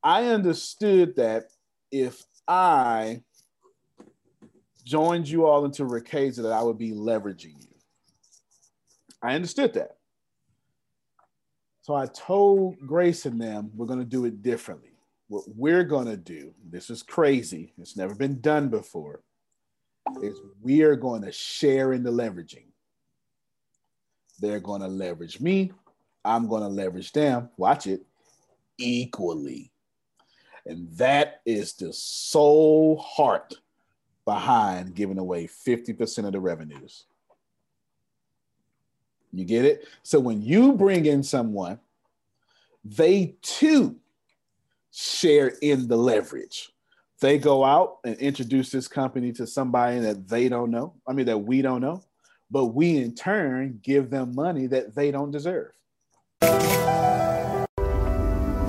[0.02, 1.46] I understood that
[1.90, 3.22] if I
[4.86, 7.74] joined you all into Riqueza that I would be leveraging you.
[9.20, 9.96] I understood that.
[11.82, 14.92] So I told Grace and them, we're going to do it differently.
[15.28, 19.22] What we're going to do, this is crazy, it's never been done before,
[20.22, 22.66] is we are going to share in the leveraging.
[24.38, 25.72] They're going to leverage me.
[26.24, 27.50] I'm going to leverage them.
[27.56, 28.04] Watch it
[28.78, 29.72] equally.
[30.64, 33.54] And that is the sole heart
[34.26, 37.04] behind giving away 50% of the revenues.
[39.32, 39.86] You get it?
[40.02, 41.78] So when you bring in someone,
[42.84, 43.96] they too
[44.92, 46.70] share in the leverage.
[47.20, 51.26] They go out and introduce this company to somebody that they don't know, I mean,
[51.26, 52.02] that we don't know,
[52.50, 55.72] but we in turn give them money that they don't deserve.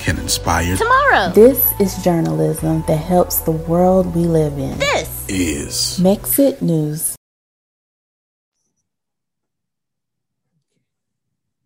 [0.00, 1.30] can inspire tomorrow.
[1.30, 4.78] This is journalism that helps the world we live in.
[4.78, 7.16] This is Mexit News.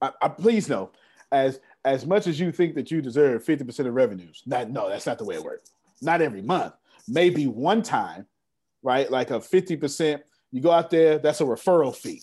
[0.03, 0.91] I, I, please know,
[1.31, 5.07] as as much as you think that you deserve 50% of revenues, not no, that's
[5.07, 5.71] not the way it works.
[6.03, 6.75] Not every month.
[7.07, 8.27] Maybe one time,
[8.83, 9.11] right?
[9.11, 10.21] Like a 50%,
[10.51, 12.23] you go out there, that's a referral fee.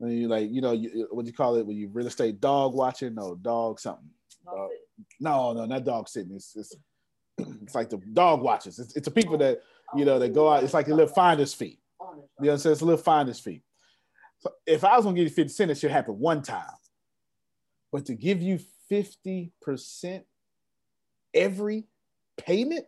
[0.00, 2.40] And you like, you know, you, what do you call it when you real estate
[2.40, 3.14] dog watching?
[3.14, 4.10] No, dog something.
[4.44, 4.70] Dog,
[5.20, 6.34] no, no, not dog sitting.
[6.34, 6.76] It's, it's,
[7.62, 8.78] it's like the dog watches.
[8.78, 9.60] It's, it's the people that
[9.94, 10.64] you know that go out.
[10.64, 11.78] It's like a little finder's fee.
[12.00, 12.72] You know what I'm saying?
[12.72, 13.62] It's a little finder's fee.
[14.40, 16.64] So if I was gonna give you 50 cents, it should happen one time.
[17.90, 20.22] But to give you 50%
[21.34, 21.84] every
[22.36, 22.86] payment,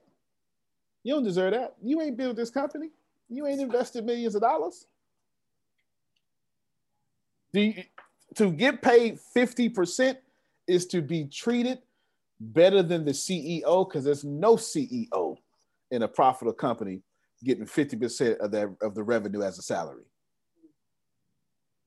[1.02, 1.74] you don't deserve that.
[1.82, 2.90] You ain't built this company.
[3.28, 4.86] You ain't invested millions of dollars.
[7.52, 7.82] Do you,
[8.36, 10.16] to get paid 50%
[10.66, 11.78] is to be treated
[12.40, 15.36] better than the CEO because there's no CEO
[15.90, 17.02] in a profitable company
[17.44, 20.04] getting 50% of that of the revenue as a salary.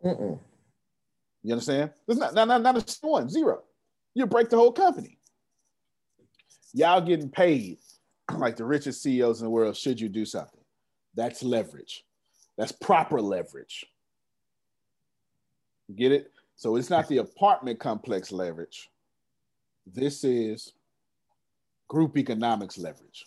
[0.04, 0.40] Mm-mm.
[1.44, 1.92] You understand?
[2.08, 3.64] There's not, not, not, not a one, zero.
[4.14, 5.18] You break the whole company.
[6.74, 7.78] Y'all getting paid
[8.38, 10.62] like the richest CEOs in the world should you do something.
[11.16, 12.04] That's leverage.
[12.58, 13.86] That's proper leverage.
[15.96, 16.32] Get it?
[16.56, 18.90] So it's not the apartment complex leverage.
[19.86, 20.74] This is
[21.88, 23.26] group economics leverage.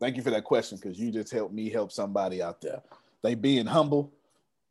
[0.00, 2.82] Thank you for that question because you just helped me help somebody out there.
[3.22, 4.12] They being humble,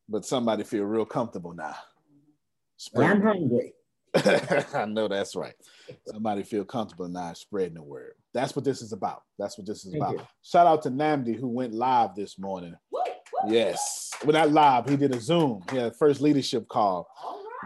[0.07, 1.75] but somebody feel real comfortable now.
[2.77, 3.73] Spread I'm hungry.
[4.15, 5.55] I know that's right.
[6.07, 8.13] Somebody feel comfortable now spreading the word.
[8.33, 9.23] That's what this is about.
[9.37, 10.13] That's what this is Thank about.
[10.13, 10.27] You.
[10.43, 12.75] Shout out to Namdi who went live this morning.
[13.47, 14.11] Yes.
[14.23, 14.89] Well, not live.
[14.89, 15.63] He did a Zoom.
[15.69, 17.07] He had first leadership call.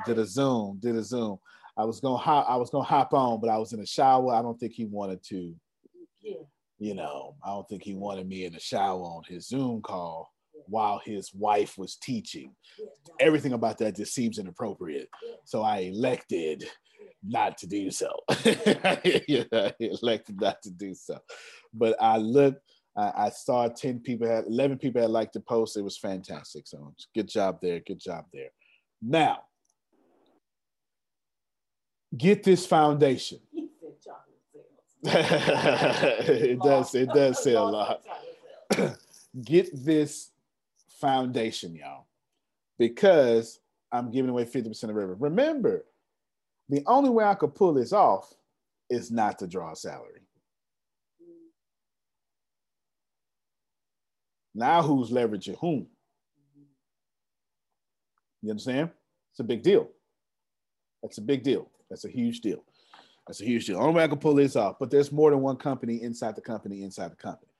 [0.05, 0.77] Did a Zoom.
[0.79, 1.37] Did a Zoom.
[1.77, 2.45] I was gonna hop.
[2.49, 4.33] I was gonna hop on, but I was in the shower.
[4.33, 5.55] I don't think he wanted to.
[6.21, 6.43] Yeah.
[6.79, 10.31] You know, I don't think he wanted me in the shower on his Zoom call
[10.67, 12.55] while his wife was teaching.
[13.19, 15.09] Everything about that just seems inappropriate.
[15.45, 16.67] So I elected
[17.23, 18.11] not to do so.
[19.27, 21.19] yeah, I elected not to do so.
[21.73, 22.61] But I looked,
[22.97, 25.77] I, I, saw 10 people had 11 people had liked the post.
[25.77, 26.67] It was fantastic.
[26.67, 27.79] So good job there.
[27.79, 28.49] Good job there.
[29.01, 29.39] Now,
[32.15, 33.39] get this foundation.
[35.03, 38.01] it does, it does say a lot.
[39.43, 40.29] get this
[40.99, 42.05] foundation, y'all,
[42.77, 43.59] because
[43.91, 45.15] I'm giving away 50% of revenue.
[45.19, 45.85] Remember,
[46.69, 48.33] the only way I could pull this off
[48.89, 50.21] is not to draw a salary.
[54.53, 55.87] Now who's leveraging whom?
[58.41, 58.89] You understand?
[59.31, 59.89] It's a big deal.
[61.01, 61.69] That's a big deal.
[61.91, 62.63] That's a huge deal.
[63.27, 63.77] That's a huge deal.
[63.77, 66.41] Only way I can pull this off, but there's more than one company inside the
[66.41, 67.51] company, inside the company.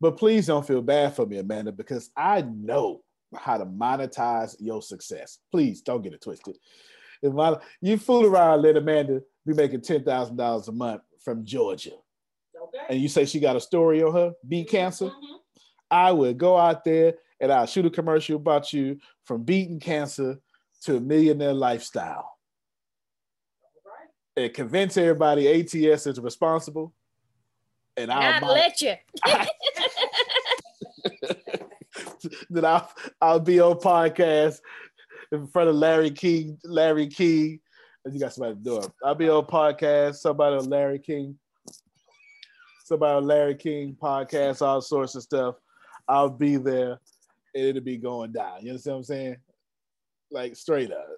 [0.00, 3.02] But please don't feel bad for me, Amanda, because I know
[3.34, 5.38] how to monetize your success.
[5.50, 6.58] Please don't get it twisted.
[7.22, 11.44] If my, you fool around, let Amanda be making ten thousand dollars a month from
[11.44, 11.92] Georgia,
[12.62, 12.84] okay.
[12.90, 15.36] and you say she got a story on her beat cancer, mm-hmm.
[15.90, 20.38] I would go out there and I'll shoot a commercial about you from beating cancer
[20.82, 22.35] to a millionaire lifestyle.
[24.36, 26.92] And convince everybody ATS is responsible
[27.96, 28.94] and I'll I'd let you.
[32.50, 34.60] then I'll I'll be on podcast
[35.32, 37.60] in front of Larry King, Larry King.
[38.04, 38.90] And you got somebody to do it.
[39.02, 41.36] I'll be on podcast, somebody on Larry King,
[42.84, 45.56] somebody on Larry King podcast, all sorts of stuff.
[46.06, 47.00] I'll be there
[47.54, 48.62] and it'll be going down.
[48.62, 49.36] You understand what I'm saying?
[50.30, 51.08] Like straight up.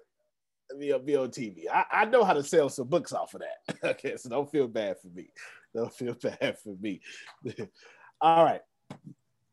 [0.77, 1.63] Be on TV.
[1.71, 3.75] I, I know how to sell some books off of that.
[3.91, 5.29] okay, so don't feel bad for me.
[5.73, 7.01] Don't feel bad for me.
[8.21, 8.61] All right.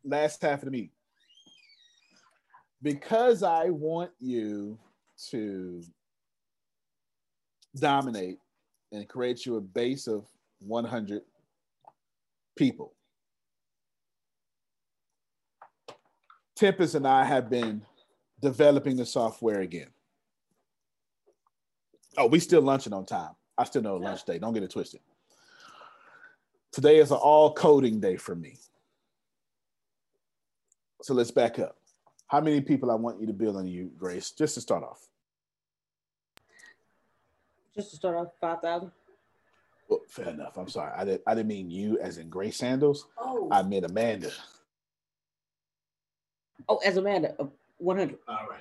[0.05, 0.93] Last half of the meet.
[2.83, 4.79] Because I want you
[5.31, 5.83] to
[7.75, 8.39] dominate
[8.93, 10.27] and create you a base of
[10.61, 11.23] 100
[12.57, 12.93] people.
[16.55, 17.83] Tempest and I have been
[18.41, 19.89] developing the software again.
[22.17, 23.31] Oh, we still lunching on time.
[23.59, 24.39] I still know lunch day.
[24.39, 25.01] Don't get it twisted.
[26.73, 28.59] Today is an all coding day for me.
[31.03, 31.77] So let's back up.
[32.27, 35.07] How many people I want you to build on you, Grace, just to start off?
[37.75, 38.91] Just to start off, 5,000.
[39.89, 40.57] Well, fair enough.
[40.57, 40.93] I'm sorry.
[40.97, 43.07] I, did, I didn't mean you as in Grace Sandals.
[43.19, 43.49] Oh.
[43.53, 44.31] I meant Amanda.
[46.69, 47.47] Oh, as Amanda, uh,
[47.79, 48.19] 100.
[48.27, 48.61] All right.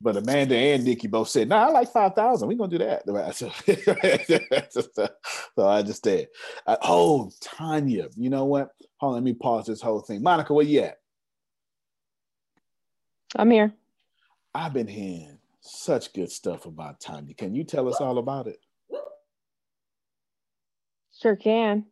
[0.00, 2.48] But Amanda and Nikki both said, "No, nah, I like five thousand.
[2.48, 3.04] We're gonna do that."
[4.70, 5.08] So,
[5.54, 6.28] so I just did.
[6.66, 8.70] I, oh, Tanya, you know what?
[8.98, 10.22] Hold on, let me pause this whole thing.
[10.22, 10.98] Monica, where you at?
[13.36, 13.72] I'm here.
[14.54, 17.34] I've been hearing such good stuff about Tanya.
[17.34, 18.58] Can you tell us all about it?
[21.20, 21.86] Sure can.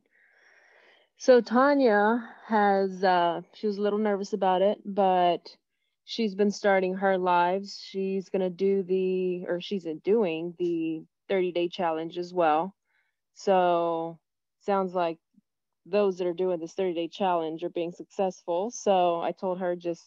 [1.17, 5.57] So Tanya has uh she was a little nervous about it, but
[6.13, 7.81] she's been starting her lives.
[7.83, 12.75] She's going to do the, or she's doing the 30 day challenge as well.
[13.35, 14.19] So
[14.61, 15.19] sounds like
[15.87, 18.71] those that are doing this 30 day challenge are being successful.
[18.71, 20.03] So I told her just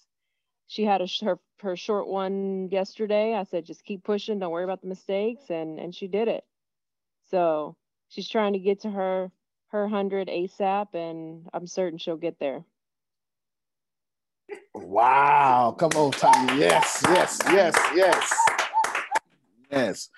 [0.67, 3.33] she had a her her short one yesterday.
[3.33, 4.39] I said, just keep pushing.
[4.39, 6.43] Don't worry about the mistakes, and and she did it.
[7.31, 7.75] So
[8.09, 9.31] she's trying to get to her
[9.69, 12.63] her hundred ASAP, and I'm certain she'll get there.
[14.73, 15.75] Wow!
[15.79, 16.55] Come on, Tanya.
[16.55, 18.33] Yes, yes, yes, yes,
[19.71, 20.09] yes.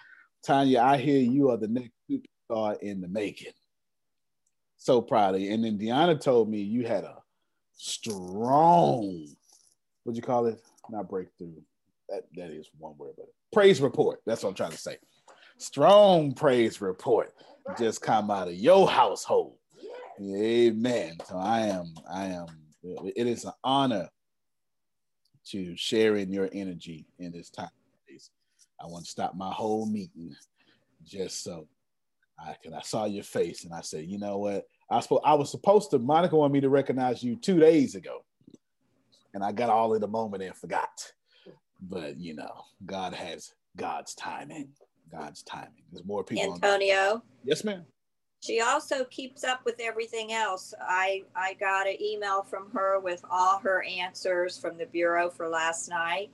[0.43, 3.53] Tanya, I hear you are the next superstar in the making.
[4.77, 5.53] So proud of you.
[5.53, 7.17] And then Deanna told me you had a
[7.75, 9.27] strong,
[10.03, 10.61] what'd you call it?
[10.89, 11.53] Not breakthrough.
[12.09, 14.21] That that is one word, but praise report.
[14.25, 14.97] That's what I'm trying to say.
[15.57, 17.33] Strong praise report
[17.77, 19.57] just come out of your household.
[20.21, 21.17] Amen.
[21.25, 22.47] So I am, I am,
[22.83, 24.07] it is an honor
[25.51, 27.69] to share in your energy in this time.
[28.79, 30.35] I want to stop my whole meeting
[31.03, 31.67] just so
[32.39, 34.67] I can I saw your face and I said, you know what?
[34.89, 38.23] I was, I was supposed to, Monica wanted me to recognize you two days ago.
[39.33, 41.11] And I got all in the moment and forgot.
[41.81, 44.69] But you know, God has God's timing.
[45.11, 45.83] God's timing.
[45.91, 46.53] There's more people.
[46.53, 47.23] Antonio.
[47.43, 47.85] yes, ma'am.
[48.41, 50.73] She also keeps up with everything else.
[50.79, 55.49] I I got an email from her with all her answers from the bureau for
[55.49, 56.29] last night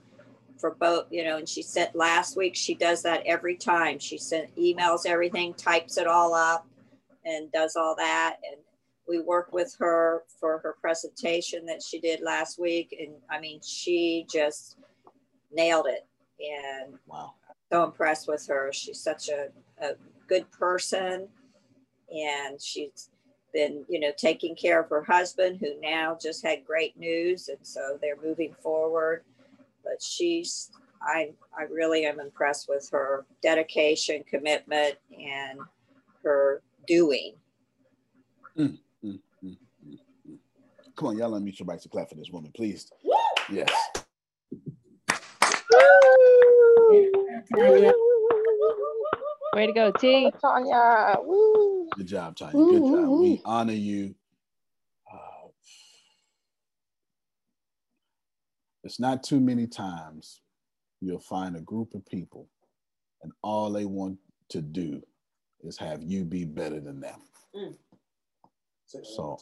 [0.58, 3.98] for both, you know, and she said last week she does that every time.
[3.98, 6.66] She sent emails everything, types it all up
[7.24, 8.60] and does all that and
[9.08, 13.60] we worked with her for her presentation that she did last week and I mean
[13.62, 14.76] she just
[15.52, 16.06] nailed it
[16.40, 17.34] and wow
[17.72, 18.70] so impressed with her.
[18.72, 19.48] She's such a,
[19.82, 19.94] a
[20.28, 21.28] good person
[22.14, 23.10] and she's
[23.52, 27.48] been, you know, taking care of her husband who now just had great news.
[27.48, 29.22] And so they're moving forward.
[29.82, 30.70] But she's,
[31.02, 35.60] I, I really am impressed with her dedication, commitment, and
[36.22, 37.34] her doing.
[38.58, 39.56] Mm, mm, mm,
[40.96, 42.90] Come on, y'all let me your mics to clap for this woman, please.
[43.50, 43.70] Yes.
[49.54, 50.32] Way to go, T.
[50.40, 51.16] Tanya.
[51.22, 51.88] Woo.
[51.96, 52.52] Good job, Tanya.
[52.52, 53.08] Good job.
[53.08, 54.14] We honor you.
[55.12, 55.48] Uh,
[58.82, 60.40] it's not too many times
[61.00, 62.48] you'll find a group of people
[63.22, 65.00] and all they want to do
[65.62, 67.20] is have you be better than them.
[67.54, 67.74] Mm.
[68.86, 69.38] So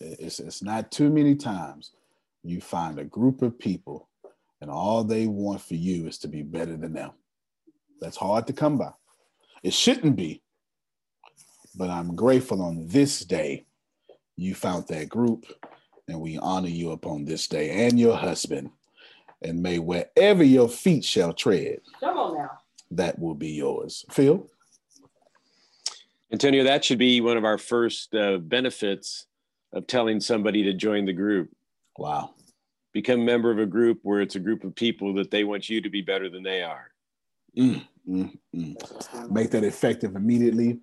[0.00, 1.92] it's, it's not too many times
[2.42, 4.08] you find a group of people
[4.60, 7.10] and all they want for you is to be better than them.
[8.00, 8.90] That's hard to come by.
[9.62, 10.42] It shouldn't be,
[11.76, 13.66] but I'm grateful on this day
[14.36, 15.44] you found that group,
[16.06, 18.70] and we honor you upon this day and your husband.
[19.42, 22.50] And may wherever your feet shall tread, come on now,
[22.92, 24.04] that will be yours.
[24.10, 24.48] Phil?
[26.32, 29.26] Antonio, that should be one of our first uh, benefits
[29.72, 31.50] of telling somebody to join the group.
[31.96, 32.34] Wow.
[32.92, 35.68] Become a member of a group where it's a group of people that they want
[35.68, 36.90] you to be better than they are.
[37.56, 39.30] Mm, mm, mm.
[39.30, 40.80] Make that effective immediately.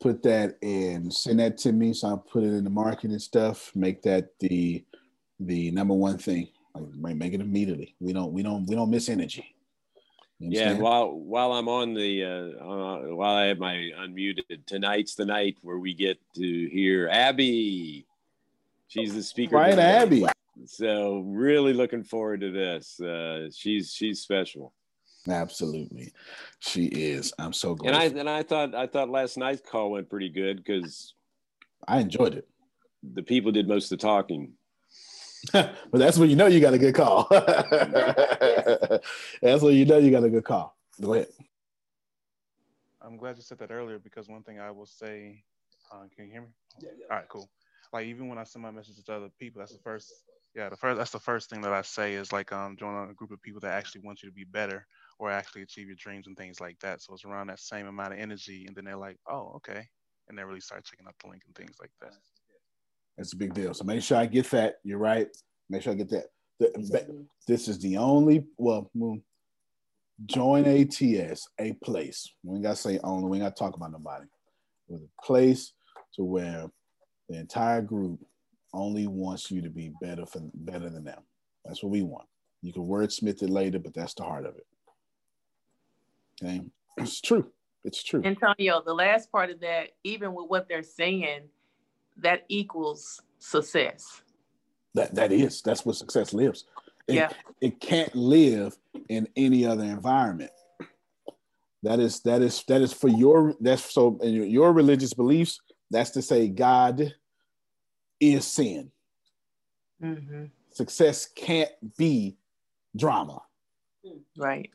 [0.00, 3.72] Put that and send that to me, so I'll put it in the marketing stuff.
[3.74, 4.84] Make that the
[5.40, 6.48] the number one thing.
[6.74, 7.96] Like, make it immediately.
[7.98, 9.56] We don't we don't we don't miss energy.
[10.40, 15.16] Yeah, and while while I'm on the uh, uh, while I have my unmuted, tonight's
[15.16, 18.06] the night where we get to hear Abby.
[18.86, 19.56] She's the speaker.
[19.56, 20.26] Right, Abby.
[20.66, 23.00] So really looking forward to this.
[23.00, 24.72] Uh, she's she's special.
[25.28, 26.12] Absolutely,
[26.60, 27.32] she is.
[27.38, 27.94] I'm so glad.
[27.94, 31.14] And I and I thought I thought last night's call went pretty good because
[31.86, 32.48] I enjoyed it.
[33.14, 34.54] The people did most of the talking.
[35.52, 37.26] but that's when you know you got a good call.
[37.30, 39.02] that's
[39.62, 40.76] when you know you got a good call.
[41.00, 41.28] Go ahead.
[43.00, 45.42] I'm glad you said that earlier because one thing I will say,
[45.92, 46.48] uh, can you hear me?
[46.80, 47.06] Yeah, yeah.
[47.10, 47.48] All right, cool.
[47.92, 50.12] Like even when I send my messages to other people, that's the first,
[50.54, 53.14] yeah, the first, that's the first thing that I say is like, um, join a
[53.14, 54.86] group of people that actually want you to be better
[55.18, 57.02] or actually achieve your dreams and things like that.
[57.02, 59.86] So it's around that same amount of energy, and then they're like, oh, okay,
[60.28, 62.14] and they really start checking out the link and things like that.
[63.16, 63.74] That's a big deal.
[63.74, 64.76] So make sure I get that.
[64.84, 65.28] You're right.
[65.68, 66.26] Make sure I get that.
[66.60, 69.20] The, this is the only well, mm,
[70.26, 72.28] join ATS, a place.
[72.42, 73.28] We ain't got to say only.
[73.28, 74.26] We ain't got to talk about nobody.
[74.88, 75.72] With a place
[76.14, 76.66] to where
[77.28, 78.20] the entire group
[78.72, 81.22] only wants you to be better for better than them.
[81.64, 82.26] That's what we want.
[82.62, 84.66] You can wordsmith it later, but that's the heart of it.
[86.42, 86.62] Okay,
[86.96, 87.50] it's true.
[87.84, 88.22] It's true.
[88.24, 91.42] Antonio, the last part of that, even with what they're saying,
[92.18, 94.22] that equals success.
[94.94, 95.62] That that is.
[95.62, 96.64] That's what success lives.
[97.06, 97.30] It, yeah.
[97.60, 98.76] It can't live
[99.08, 100.50] in any other environment.
[101.82, 105.60] That is that is that is for your that's so in your, your religious beliefs.
[105.90, 107.14] That's to say God
[108.20, 108.90] is sin.
[110.02, 110.44] Mm-hmm.
[110.70, 112.36] success can't be
[112.96, 113.42] drama.
[114.36, 114.70] Right.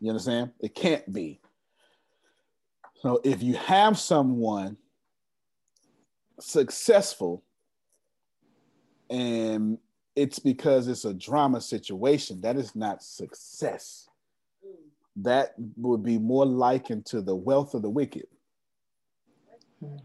[0.00, 0.50] You understand?
[0.60, 1.40] It can't be.
[3.02, 4.76] So if you have someone
[6.40, 7.42] successful
[9.10, 9.78] and
[10.14, 14.08] it's because it's a drama situation, that is not success.
[15.16, 18.26] That would be more likened to the wealth of the wicked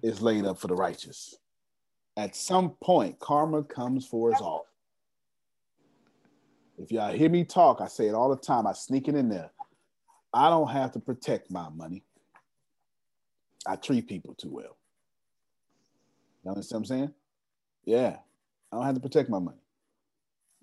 [0.03, 1.35] is laid up for the righteous.
[2.17, 4.67] At some point, karma comes for us all.
[6.77, 8.67] If y'all hear me talk, I say it all the time.
[8.67, 9.51] I sneak it in there.
[10.33, 12.03] I don't have to protect my money.
[13.65, 14.77] I treat people too well.
[16.43, 17.13] You understand what I'm saying?
[17.85, 18.17] Yeah.
[18.71, 19.57] I don't have to protect my money.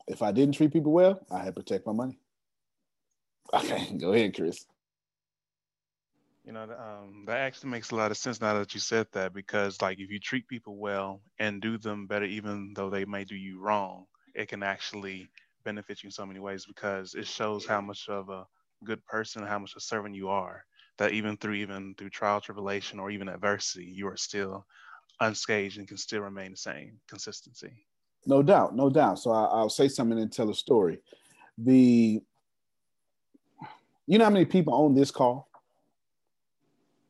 [0.07, 2.19] If I didn't treat people well, I had to protect my money.
[3.55, 4.66] Okay, go ahead, Chris.
[6.45, 9.33] You know, um, that actually makes a lot of sense now that you said that
[9.33, 13.25] because, like, if you treat people well and do them better, even though they may
[13.25, 14.05] do you wrong,
[14.35, 15.31] it can actually
[15.64, 18.47] benefit you in so many ways because it shows how much of a
[18.85, 20.64] good person, how much a servant you are.
[20.99, 24.66] That even through even through trial, tribulation, or even adversity, you are still
[25.20, 27.72] unscathed and can still remain the same consistency.
[28.26, 29.18] No doubt, no doubt.
[29.18, 30.99] So I, will say something and tell a story.
[31.57, 32.20] The
[34.07, 35.49] you know how many people on this call?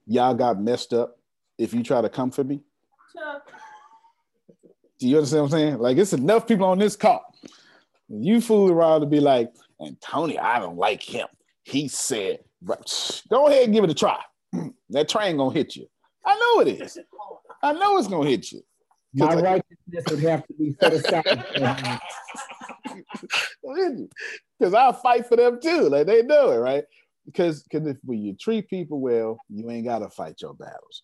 [0.07, 1.19] Y'all got messed up
[1.59, 2.63] if you try to come for me.
[4.99, 5.79] Do you understand what I'm saying?
[5.79, 7.25] Like it's enough people on this call.
[8.09, 11.29] You fool around to be like, and Tony, I don't like him.
[11.69, 12.39] He said,
[13.31, 14.21] go ahead and give it a try.
[14.91, 15.87] that train gonna hit you.
[16.25, 16.99] I know it is.
[17.63, 18.63] I know it's gonna hit you.
[19.15, 21.25] My uh, righteousness would have to be set aside.
[24.59, 25.89] Because I'll fight for them too.
[25.89, 26.85] Like they know it, right?
[27.27, 31.03] Because because if when you treat people well, you ain't gotta fight your battles.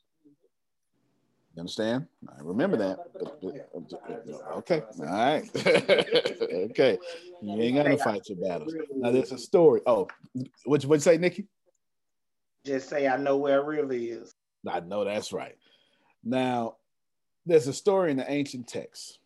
[1.55, 2.07] You understand?
[2.29, 2.99] I remember that.
[4.57, 4.83] Okay.
[4.99, 5.49] All right.
[6.71, 6.99] okay.
[7.41, 8.75] You ain't gonna fight your battles.
[8.97, 9.81] Now there's a story.
[9.87, 10.09] Oh,
[10.65, 11.47] what you, what you say, Nikki?
[12.67, 14.35] Just say I know where real is.
[14.69, 15.57] I know that's right.
[16.25, 16.77] Now,
[17.47, 19.21] there's a story in the ancient text.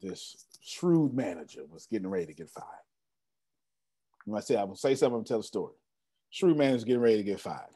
[0.00, 2.66] This shrewd manager was getting ready to get fired.
[4.24, 5.74] When I say I'm gonna say something, I'm tell a story.
[6.30, 7.74] Shrewd manager getting ready to get fired.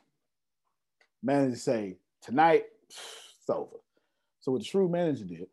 [1.24, 3.78] Manager say, tonight, it's over.
[4.46, 5.48] So what the shrewd manager did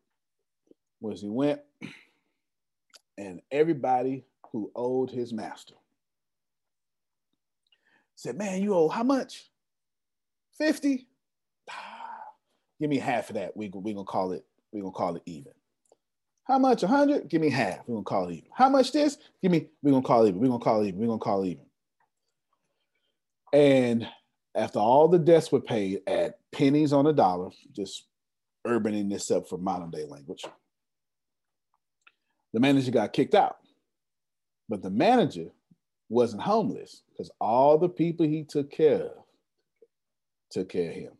[1.00, 1.60] was he went
[3.18, 5.74] and everybody who owed his master
[8.14, 9.50] said, Man, you owe how much?
[10.58, 11.08] 50?
[12.80, 13.56] Give me half of that.
[13.56, 15.54] We, we gonna call it, we're gonna call it even.
[16.44, 16.82] How much?
[16.82, 17.28] 100?
[17.28, 17.80] Give me half.
[17.88, 18.50] We're gonna call it even.
[18.54, 19.18] How much this?
[19.42, 20.40] Give me, we're gonna call it even.
[20.40, 21.00] We're gonna call it even.
[21.00, 21.66] We're gonna call it even.
[23.52, 24.06] And
[24.54, 28.06] after all the debts were paid at pennies on a dollar, just
[28.66, 30.44] urbaning this up for modern day language,
[32.52, 33.56] the manager got kicked out.
[34.68, 35.50] But the manager
[36.08, 39.24] wasn't homeless because all the people he took care of
[40.50, 41.12] took care of him.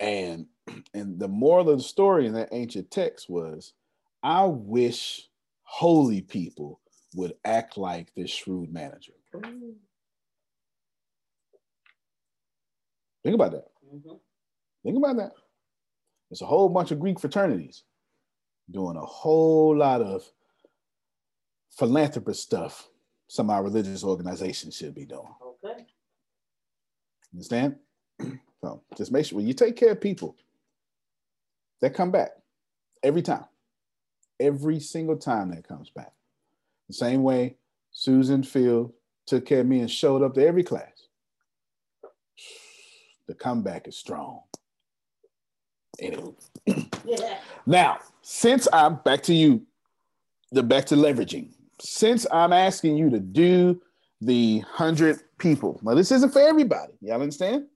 [0.00, 0.46] And
[0.94, 3.72] and the moral of the story in that ancient text was,
[4.22, 5.28] I wish
[5.62, 6.80] holy people
[7.14, 9.12] would act like this shrewd manager.
[13.22, 13.68] Think about that.
[13.94, 14.16] Mm-hmm.
[14.84, 15.32] Think about that.
[16.32, 17.82] There's a whole bunch of Greek fraternities
[18.70, 20.24] doing a whole lot of
[21.68, 22.88] philanthropist stuff
[23.28, 25.28] some of our religious organizations should be doing.
[25.62, 25.84] Okay.
[27.34, 27.76] Understand?
[28.64, 30.34] so just make sure when you take care of people,
[31.82, 32.30] they come back
[33.02, 33.44] every time.
[34.40, 36.14] Every single time that comes back.
[36.88, 37.56] The same way
[37.90, 38.94] Susan Field
[39.26, 41.08] took care of me and showed up to every class.
[43.28, 44.44] The comeback is strong.
[45.98, 46.32] Anyway.
[47.66, 49.64] Now, since I'm back to you,
[50.50, 51.50] the back to leveraging
[51.82, 53.80] since I'm asking you to do
[54.20, 56.92] the hundred people, now this isn't for everybody.
[57.00, 57.66] Y'all understand?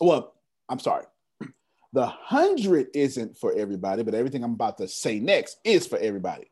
[0.00, 0.34] Well,
[0.68, 1.06] I'm sorry.
[1.92, 6.48] The hundred isn't for everybody, but everything I'm about to say next is for everybody.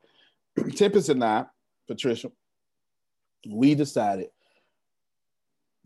[0.74, 1.46] Tempest and I,
[1.86, 2.32] Patricia,
[3.48, 4.30] we decided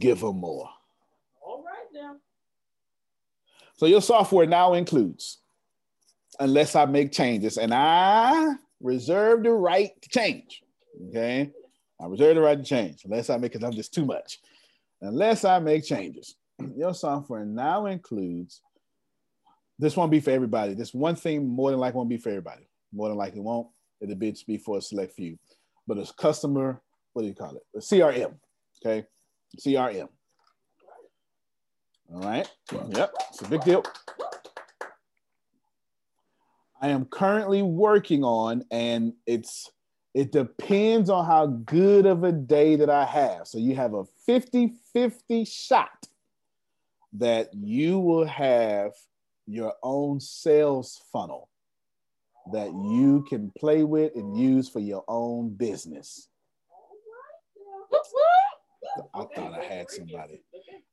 [0.00, 0.70] give her more.
[1.44, 2.16] All right now.
[3.82, 5.40] So your software now includes,
[6.38, 10.62] unless I make changes, and I reserve the right to change.
[11.08, 11.50] Okay.
[12.00, 14.38] I reserve the right to change unless I make it, I'm just too much.
[15.00, 16.36] Unless I make changes.
[16.76, 18.60] Your software now includes
[19.80, 20.74] this won't be for everybody.
[20.74, 22.68] This one thing more than likely won't be for everybody.
[22.92, 23.66] More than likely won't.
[24.00, 25.36] It'll be, be for a select few.
[25.88, 26.80] But it's customer,
[27.14, 27.62] what do you call it?
[27.74, 28.36] A CRM.
[28.80, 29.08] Okay.
[29.58, 30.06] CRM.
[32.14, 32.48] All right.
[32.90, 33.14] Yep.
[33.30, 33.84] It's a big deal.
[36.80, 39.70] I am currently working on, and it's
[40.14, 43.46] it depends on how good of a day that I have.
[43.46, 46.06] So you have a 50 50 shot
[47.14, 48.92] that you will have
[49.46, 51.48] your own sales funnel
[52.52, 56.28] that you can play with and use for your own business.
[59.14, 60.42] I thought I had somebody.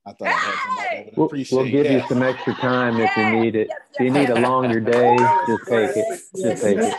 [0.05, 1.13] I thought I had somebody.
[1.15, 1.93] We'll, we'll give that.
[1.93, 3.69] you some extra time if you need it.
[3.93, 5.17] If you need a longer day,
[5.47, 6.21] just take it.
[6.35, 6.95] Just take it.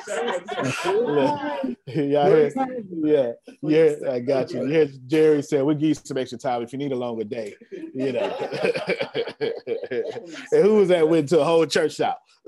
[1.86, 2.52] yeah, heard,
[3.02, 3.32] yeah,
[3.62, 3.94] yeah.
[4.10, 4.66] I got you.
[4.66, 7.54] Yeah, Jerry said we'll give you some extra time if you need a longer day.
[7.94, 8.36] You know.
[9.40, 12.20] and who was that went to a whole church shop?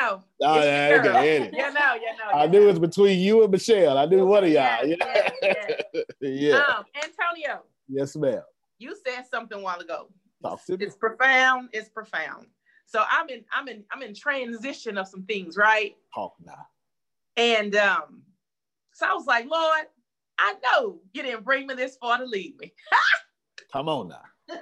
[0.00, 0.22] know.
[0.42, 2.30] Oh, yeah, okay, you know, you know.
[2.34, 3.98] I knew it was between you and Michelle.
[3.98, 4.86] I knew one of y'all.
[4.86, 5.30] Yeah, yeah.
[5.42, 6.02] yeah.
[6.20, 6.54] yeah.
[6.56, 7.62] Um, Antonio.
[7.88, 8.42] Yes, ma'am.
[8.78, 10.08] You said something a while ago.
[10.42, 10.86] Talk to me.
[10.86, 11.70] It's profound.
[11.72, 12.46] It's profound.
[12.86, 15.94] So I'm in, I'm in, I'm in transition of some things, right?
[16.14, 16.66] Talk now.
[17.36, 18.22] And um,
[18.94, 19.86] so I was like, Lord,
[20.38, 22.72] I know you didn't bring me this far to leave me.
[23.72, 24.22] Come on now.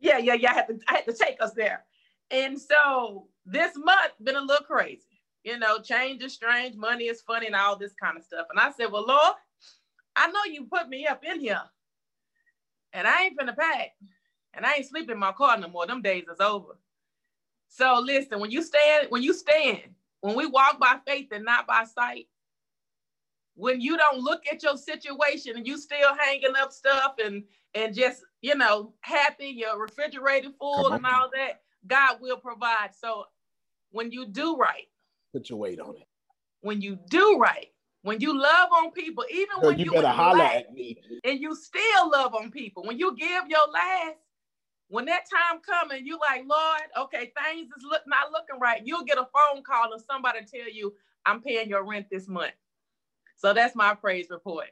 [0.00, 0.50] yeah, yeah, yeah.
[0.50, 1.84] I had to, I had to take us there.
[2.30, 5.22] And so this month been a little crazy.
[5.44, 8.46] You know, change is strange, money is funny, and all this kind of stuff.
[8.50, 9.34] And I said, Well, Lord,
[10.14, 11.62] I know you put me up in here,
[12.92, 13.92] and I ain't finna pack,
[14.54, 15.86] and I ain't sleeping in my car no more.
[15.86, 16.76] Them days is over.
[17.68, 21.66] So listen, when you stand, when you stand, when we walk by faith and not
[21.66, 22.26] by sight,
[23.54, 27.44] when you don't look at your situation and you still hanging up stuff and
[27.74, 32.90] and just you know happy, your refrigerator full and all that, God will provide.
[32.98, 33.24] So
[33.90, 34.88] when you do right,
[35.32, 36.06] put your weight on it.
[36.60, 37.68] When you do right,
[38.02, 41.40] when you love on people, even Girl, when you, you better holler at me, and
[41.40, 44.16] you still love on people, when you give your last,
[44.88, 48.80] when that time coming, you like, Lord, okay, things is look not looking right.
[48.84, 50.94] You'll get a phone call and somebody tell you,
[51.26, 52.54] I'm paying your rent this month.
[53.36, 54.68] So that's my praise report.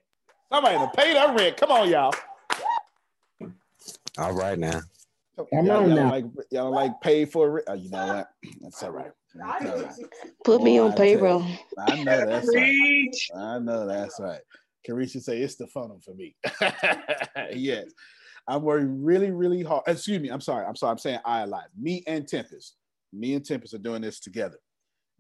[0.50, 1.56] Somebody to pay that rent.
[1.56, 2.14] Come on, y'all.
[4.18, 4.80] All right now.
[5.37, 6.11] Come y'all, on y'all now.
[6.11, 7.64] Like, y'all like pay for it.
[7.68, 8.28] Oh, you know what?
[8.61, 9.11] That's all right.
[10.45, 11.45] Put me on payroll.
[11.78, 13.11] I know that's right.
[13.37, 14.41] I know that's right.
[14.89, 16.37] Carisha say it's the funnel for me.
[17.53, 17.87] yes.
[18.49, 19.82] I'm working really, really hard.
[19.87, 20.28] Excuse me.
[20.28, 20.64] I'm sorry.
[20.64, 20.93] I'm sorry.
[20.93, 21.64] I'm saying I a lot.
[21.78, 22.76] Me and Tempest.
[23.12, 24.59] Me and Tempest are doing this together.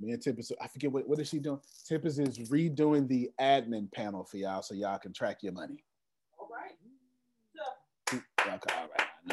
[0.00, 0.52] Me and Tempest.
[0.60, 1.58] I forget what, what is she doing?
[1.88, 5.82] Tempest is redoing the admin panel for y'all so y'all can track your money.
[8.46, 8.60] All right.
[8.64, 8.74] Okay,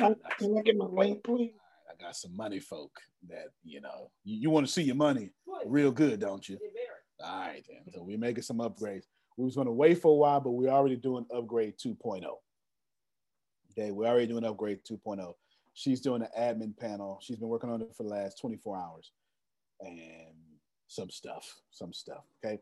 [0.04, 0.18] all right.
[0.40, 1.54] Can I get my link, please?
[1.90, 3.00] I got some money folk
[3.30, 5.30] that you know you, you want to see your money
[5.66, 6.58] real good, don't you?
[7.24, 7.94] All right, then.
[7.94, 9.04] So we're making some upgrades.
[9.38, 12.24] We was going to wait for a while, but we're already doing upgrade 2.0.
[13.72, 15.34] Okay, we're already doing upgrade 2.0.
[15.74, 17.20] She's doing an admin panel.
[17.22, 19.12] She's been working on it for the last 24 hours,
[19.80, 20.00] and
[20.88, 22.24] some stuff, some stuff.
[22.44, 22.60] Okay,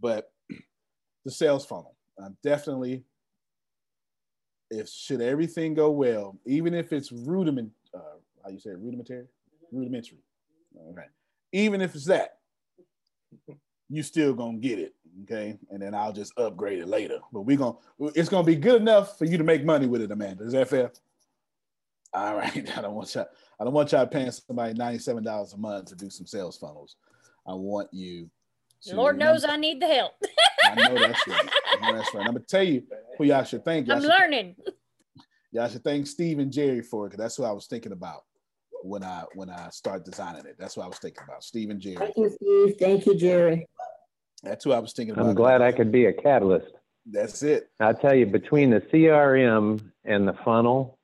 [0.00, 0.32] but
[1.24, 3.04] the sales funnel, I'm definitely.
[4.74, 9.26] If should everything go well, even if it's rudiment, uh, how you say it, rudimentary,
[9.72, 10.18] rudimentary.
[10.74, 11.08] Right.
[11.52, 12.38] Even if it's that,
[13.88, 15.56] you still gonna get it, okay?
[15.70, 17.20] And then I'll just upgrade it later.
[17.32, 17.76] But we gonna,
[18.14, 20.44] it's gonna be good enough for you to make money with it, Amanda.
[20.44, 20.90] Is that fair?
[22.12, 22.70] All right.
[22.76, 23.26] I don't want y'all.
[23.60, 26.96] I don't want y'all paying somebody ninety-seven dollars a month to do some sales funnels.
[27.46, 28.30] I want you.
[28.84, 30.12] To, Lord knows I need the help.
[30.64, 31.50] I know that's right.
[31.80, 32.26] I know that's right.
[32.26, 32.82] I'm gonna tell you
[33.16, 33.86] who y'all should thank.
[33.86, 34.56] Y'all I'm should learning.
[34.62, 34.76] Thank,
[35.52, 38.24] y'all should thank Steve and Jerry for it because that's what I was thinking about
[38.82, 40.56] when I when I start designing it.
[40.58, 41.42] That's what I was thinking about.
[41.42, 41.96] Steve and Jerry.
[41.96, 42.76] Thank you, Steve.
[42.78, 43.66] Thank you, Jerry.
[44.42, 45.26] That's who I was thinking about.
[45.26, 46.74] I'm glad I could be a catalyst.
[47.06, 47.70] That's it.
[47.80, 50.98] I tell you, between the CRM and the funnel,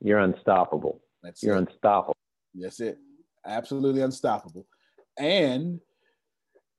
[0.00, 1.00] you're unstoppable.
[1.22, 1.68] That's you're it.
[1.68, 2.16] unstoppable.
[2.54, 2.98] That's it.
[3.46, 4.66] Absolutely unstoppable.
[5.18, 5.80] And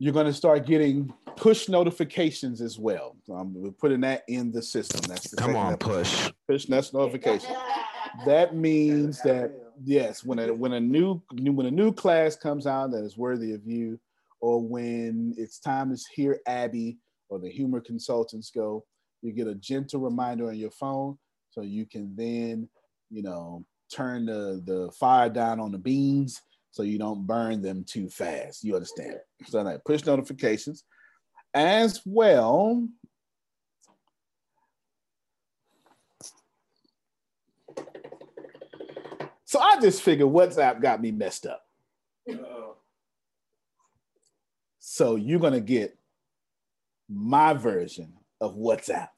[0.01, 3.15] you're going to start getting push notifications as well.
[3.31, 5.01] Um, we're putting that in the system.
[5.07, 7.55] That's the come on, push push That's notification.
[8.25, 9.51] That means that
[9.83, 13.53] yes, when a when a new when a new class comes out that is worthy
[13.53, 13.99] of you,
[14.39, 16.97] or when it's time to hear Abby
[17.29, 18.83] or the humor consultants go,
[19.21, 21.15] you get a gentle reminder on your phone,
[21.51, 22.67] so you can then
[23.11, 26.41] you know turn the the fire down on the beans
[26.71, 28.63] so you don't burn them too fast.
[28.63, 29.17] You understand?
[29.47, 30.83] So like push notifications
[31.53, 32.87] as well.
[39.43, 41.61] So I just figured WhatsApp got me messed up.
[44.79, 45.97] So you're gonna get
[47.09, 49.09] my version of WhatsApp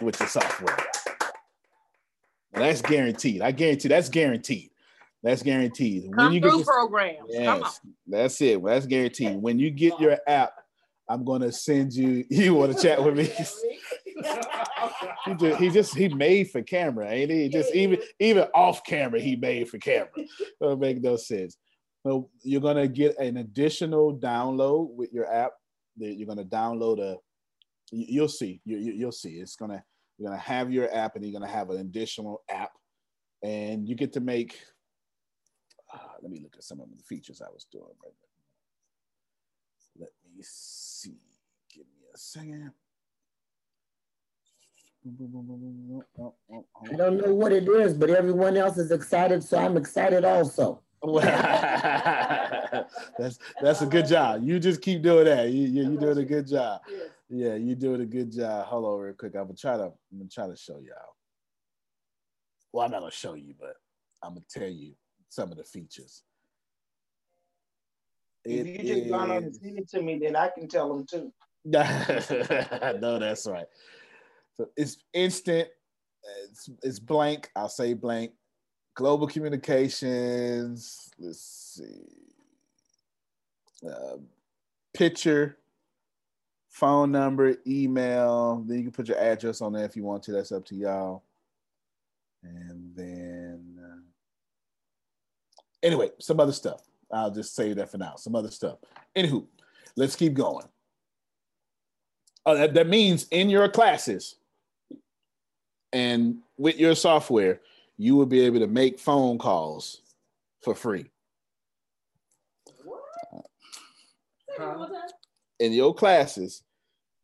[0.00, 0.78] with the software.
[2.52, 3.42] That's guaranteed.
[3.42, 4.70] I guarantee that's guaranteed.
[5.24, 6.12] That's guaranteed.
[6.12, 7.30] Come when you through get programs.
[7.30, 8.60] Yes, that's it.
[8.60, 9.40] Well, that's guaranteed.
[9.40, 10.52] When you get your app,
[11.08, 12.26] I'm gonna send you.
[12.28, 13.24] You want to chat with me?
[15.24, 17.48] he just he just he made for camera, ain't he?
[17.48, 20.10] Just even even off camera, he made for camera.
[20.60, 21.56] Don't make no sense.
[22.06, 25.52] So you're gonna get an additional download with your app.
[25.96, 27.16] You're gonna download a.
[27.90, 28.60] You'll see.
[28.66, 29.36] You, you'll see.
[29.36, 29.82] It's gonna
[30.18, 32.72] you're gonna have your app, and you're gonna have an additional app,
[33.42, 34.58] and you get to make.
[36.24, 38.14] Let me look at some of the features I was doing right
[40.00, 41.18] Let me see.
[41.70, 42.72] Give me a second.
[46.90, 50.80] I don't know what it is, but everyone else is excited, so I'm excited also.
[51.12, 52.88] that's
[53.60, 54.42] that's a good job.
[54.42, 55.50] You just keep doing that.
[55.50, 56.80] You, you you're doing a good job.
[57.28, 58.64] Yeah, you're doing a good job.
[58.64, 59.34] Hold on, real quick.
[59.34, 61.16] I'm gonna try to I'm gonna try to show y'all.
[62.72, 63.74] Well, I'm not gonna show you, but
[64.22, 64.94] I'm gonna tell you
[65.34, 66.22] some of the features.
[68.44, 71.06] If you just gone on and send it to me, then I can tell them
[71.06, 71.32] too.
[71.64, 73.66] no, that's right.
[74.56, 75.68] So it's instant.
[76.44, 77.50] It's, it's blank.
[77.56, 78.32] I'll say blank.
[78.94, 81.10] Global communications.
[81.18, 83.88] Let's see.
[83.88, 84.18] Uh,
[84.92, 85.58] picture,
[86.68, 88.62] phone number, email.
[88.66, 90.32] Then you can put your address on there if you want to.
[90.32, 91.24] That's up to y'all.
[92.42, 94.03] And then, uh,
[95.84, 96.82] anyway, some other stuff.
[97.12, 98.16] I'll just say that for now.
[98.16, 98.78] Some other stuff.
[99.16, 99.46] Anywho,
[99.96, 100.66] let's keep going.
[102.44, 104.36] Uh, that, that means in your classes,
[105.92, 107.60] and with your software,
[107.96, 110.00] you will be able to make phone calls
[110.62, 111.06] for free.
[115.60, 116.62] In your classes,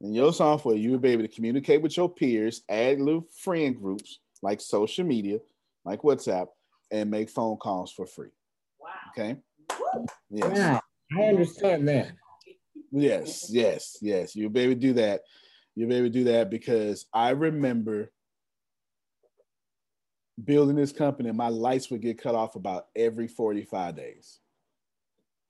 [0.01, 3.77] in your software, you will be able to communicate with your peers, add little friend
[3.77, 5.39] groups like social media,
[5.85, 6.49] like WhatsApp,
[6.91, 8.31] and make phone calls for free.
[9.17, 9.25] Wow.
[9.25, 9.37] Okay.
[10.31, 10.57] Yes.
[10.57, 10.81] Yeah,
[11.17, 12.13] I understand that.
[12.93, 14.35] Yes, yes, yes.
[14.35, 15.23] You'll be able to do that.
[15.75, 18.11] You'll be able to do that because I remember
[20.45, 24.41] building this company, my lights would get cut off about every 45 days.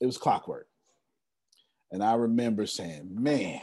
[0.01, 0.67] It was clockwork.
[1.93, 3.61] And I remember saying, man,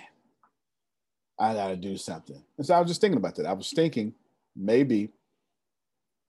[1.40, 2.42] I got to do something.
[2.58, 3.46] And so I was just thinking about that.
[3.46, 4.14] I was thinking
[4.56, 5.10] maybe,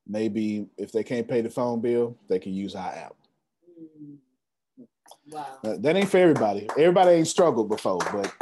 [0.07, 3.15] maybe if they can't pay the phone bill, they can use our app.
[5.31, 5.59] Wow.
[5.63, 6.69] that ain't for everybody.
[6.71, 8.33] Everybody ain't struggled before, but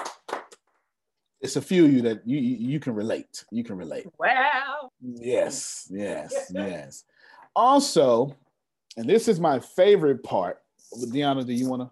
[1.40, 3.44] it's a few of you that you you can relate.
[3.50, 4.06] You can relate.
[4.18, 4.90] Wow.
[5.00, 7.04] Yes, yes, yes.
[7.54, 8.34] Also,
[8.96, 10.62] and this is my favorite part.
[10.94, 11.90] Deanna, do you want to?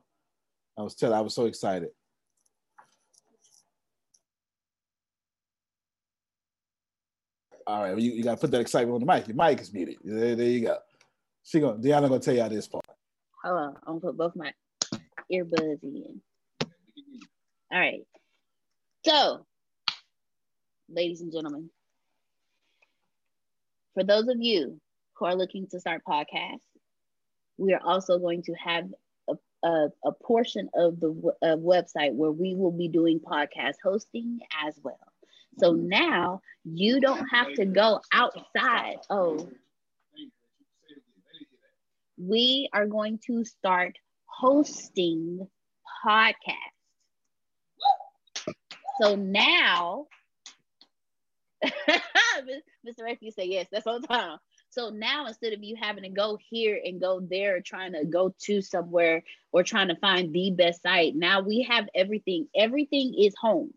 [0.79, 1.91] I was telling, I was so excited.
[7.67, 9.27] All right, you, you got to put that excitement on the mic.
[9.27, 9.97] Your mic is muted.
[10.05, 10.79] There, there you go.
[11.45, 12.85] She gonna Deanna gonna tell y'all this part.
[13.45, 14.53] Hold on, I'm gonna put both my
[15.31, 16.21] earbuds in.
[17.73, 18.07] All right.
[19.05, 19.45] So,
[20.89, 21.69] ladies and gentlemen,
[23.93, 24.81] for those of you
[25.15, 26.61] who are looking to start podcasts,
[27.59, 28.89] we are also going to have
[29.29, 29.35] a,
[29.67, 31.11] a, a portion of the
[31.43, 34.99] uh, website where we will be doing podcast hosting as well.
[35.59, 38.97] So now you don't have to go outside.
[39.11, 39.49] Oh,
[42.17, 45.47] we are going to start hosting
[46.05, 46.55] podcasts.
[49.01, 50.07] So now,
[51.65, 53.03] Mr.
[53.03, 54.39] Rick, you say yes, that's all time.
[54.71, 58.35] So now instead of you having to go here and go there, trying to go
[58.43, 62.49] to somewhere or trying to find the best site, now we have everything.
[62.57, 63.73] Everything is home.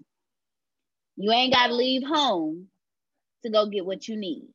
[1.15, 2.67] You ain't got to leave home
[3.43, 4.47] to go get what you need.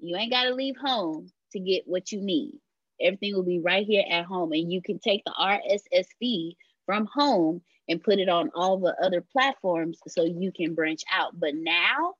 [0.00, 2.54] You ain't got to leave home to get what you need.
[3.00, 7.06] Everything will be right here at home, and you can take the RSS feed from
[7.06, 11.38] home and put it on all the other platforms so you can branch out.
[11.38, 12.14] But now,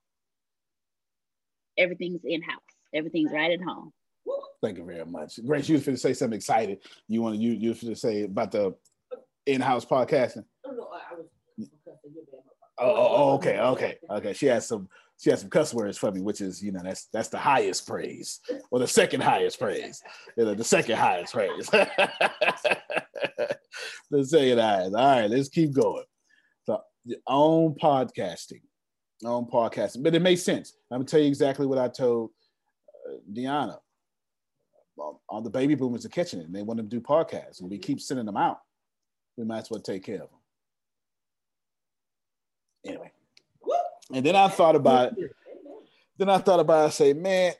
[1.77, 2.61] everything's in house.
[2.95, 3.93] Everything's right at home.
[4.63, 5.39] Thank you very much.
[5.45, 6.79] Grace, you was going to say something excited.
[7.07, 8.75] You want to you you to say about the
[9.47, 10.45] in-house podcasting?
[12.81, 14.33] Oh, oh, oh, okay, okay, okay.
[14.33, 14.89] She has some
[15.19, 17.87] she has some cuss words for me, which is you know that's that's the highest
[17.87, 18.41] praise,
[18.71, 20.03] or the second highest praise,
[20.37, 21.69] you know, the second highest praise.
[24.11, 24.95] the second highest.
[24.95, 26.05] All right, let's keep going.
[26.65, 26.81] So
[27.27, 28.63] own podcasting,
[29.25, 30.75] own podcasting, but it makes sense.
[30.91, 32.31] I'm gonna tell you exactly what I told
[33.09, 33.79] uh, Deanna.
[35.29, 37.79] All the baby boomers are catching it, and they want to do podcasts, and we
[37.79, 38.59] keep sending them out.
[39.37, 40.41] We might as well take care of them.
[42.87, 43.13] Anyway.
[44.13, 45.33] And then I thought about it.
[46.17, 47.53] Then I thought about it, I say, man,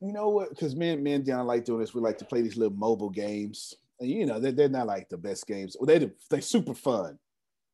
[0.00, 0.50] you know what?
[0.50, 1.94] Because men, men down like doing this.
[1.94, 5.08] We like to play these little mobile games, and you know they're, they're not like
[5.08, 5.76] the best games.
[5.78, 7.18] Well, they they super fun,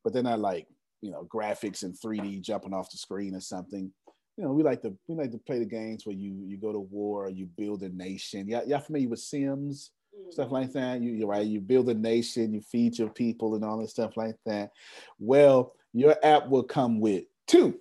[0.02, 0.66] but they're not like
[1.02, 3.92] you know graphics and 3D jumping off the screen or something.
[4.36, 6.72] You know, we like to we like to play the games where you you go
[6.72, 8.48] to war, you build a nation.
[8.48, 9.90] Y'all, y'all familiar with Sims?
[10.30, 10.54] Stuff mm-hmm.
[10.54, 11.02] like that.
[11.02, 11.46] You, you're right.
[11.46, 14.70] You build a nation, you feed your people, and all this stuff like that.
[15.18, 17.78] Well, your app will come with two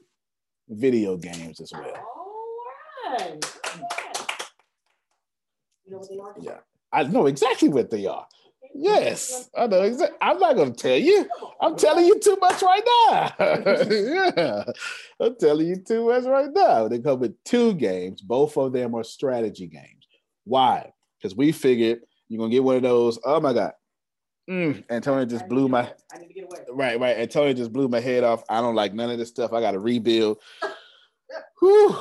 [0.69, 1.83] video games as well.
[3.05, 3.45] All right.
[5.85, 6.33] You know what they are?
[6.39, 6.57] Yeah,
[6.91, 8.27] I know exactly what they are.
[8.75, 10.17] Yes, I know exactly.
[10.21, 11.27] I'm not going to tell you.
[11.61, 13.35] I'm telling you too much right now.
[14.39, 14.63] yeah,
[15.19, 16.87] I'm telling you too much right now.
[16.87, 18.21] They come with two games.
[18.21, 20.07] Both of them are strategy games.
[20.45, 20.91] Why?
[21.21, 23.19] Because we figured you're gonna get one of those.
[23.23, 23.73] Oh my god.
[24.49, 25.89] Mm, Antonio just blew my
[26.75, 27.17] right, right.
[27.17, 28.43] Antonio just blew my head off.
[28.49, 29.53] I don't like none of this stuff.
[29.53, 30.39] I got to rebuild.
[31.59, 31.95] Whew.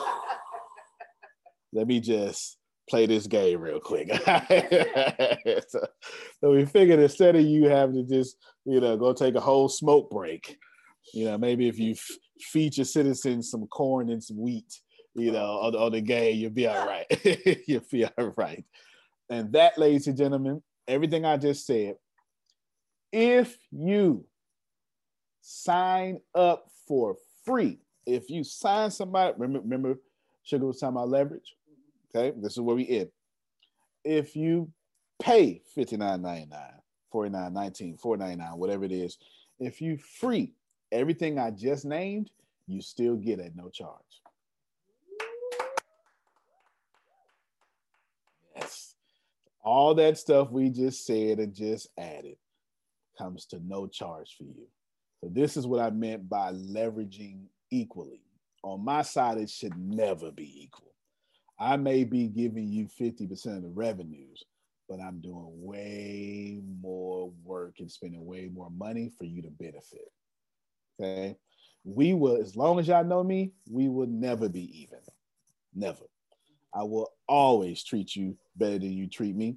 [1.72, 2.58] Let me just
[2.88, 4.12] play this game real quick.
[5.68, 5.86] so,
[6.40, 9.68] so we figured instead of you having to just, you know, go take a whole
[9.68, 10.58] smoke break,
[11.14, 14.80] you know, maybe if you f- feed your citizens some corn and some wheat,
[15.14, 17.06] you know, on, on the game, you'll be all right.
[17.66, 18.64] you'll be all right.
[19.30, 21.94] And that, ladies and gentlemen, everything I just said,
[23.12, 24.26] if you
[25.42, 30.00] sign up for free, if you sign somebody, remember, remember
[30.42, 31.56] Sugar was talking about leverage.
[32.14, 33.10] Okay, this is where we end.
[34.04, 34.70] If you
[35.20, 36.48] pay $59.99,
[37.12, 39.18] $49.19, $4.99, whatever it is,
[39.58, 40.52] if you free
[40.90, 42.30] everything I just named,
[42.66, 44.00] you still get at no charge.
[48.56, 48.94] Yes.
[49.64, 52.36] All that stuff we just said and just added
[53.16, 54.66] comes to no charge for you.
[55.22, 58.22] So this is what I meant by leveraging equally.
[58.64, 60.92] On my side, it should never be equal.
[61.58, 64.42] I may be giving you 50% of the revenues,
[64.88, 70.10] but I'm doing way more work and spending way more money for you to benefit.
[71.00, 71.36] Okay.
[71.84, 74.98] We will, as long as y'all know me, we will never be even.
[75.74, 76.04] Never.
[76.74, 79.56] I will always treat you better than you treat me.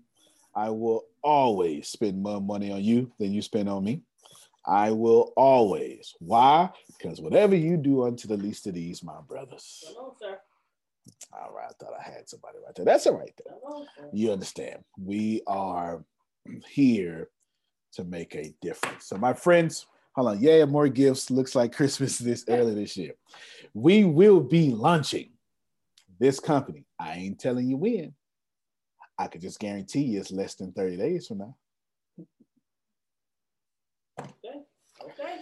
[0.56, 4.04] I will always spend more money on you than you spend on me.
[4.68, 6.16] I will always.
[6.20, 6.70] Why?
[6.88, 9.84] Because whatever you do unto the least of these, my brothers.
[9.88, 10.40] Hello, sir.
[11.34, 12.86] All right, I thought I had somebody right there.
[12.86, 13.60] That's all right, though.
[13.64, 14.84] Hello, You understand?
[14.98, 16.04] We are
[16.68, 17.30] here
[17.94, 19.06] to make a difference.
[19.06, 19.86] So, my friends,
[20.16, 20.40] hold on.
[20.40, 21.30] Yeah, more gifts.
[21.30, 23.14] Looks like Christmas this early this year.
[23.74, 25.30] We will be launching
[26.20, 26.86] this company.
[27.00, 28.14] I ain't telling you when.
[29.18, 31.56] I could just guarantee you it's less than 30 days from now.
[34.20, 34.60] Okay.
[35.04, 35.42] Okay.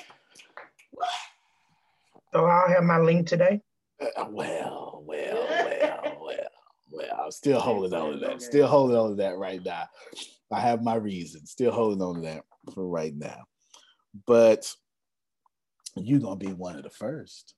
[2.34, 3.62] So I'll have my link today.
[4.02, 6.38] Uh, well, well, well, well,
[6.92, 7.24] well.
[7.26, 8.42] I'm still holding on to that.
[8.42, 9.84] Still holding on to that right now.
[10.52, 11.52] I have my reasons.
[11.52, 13.44] Still holding on to that for right now.
[14.26, 14.74] But
[15.96, 17.54] you're gonna be one of the first.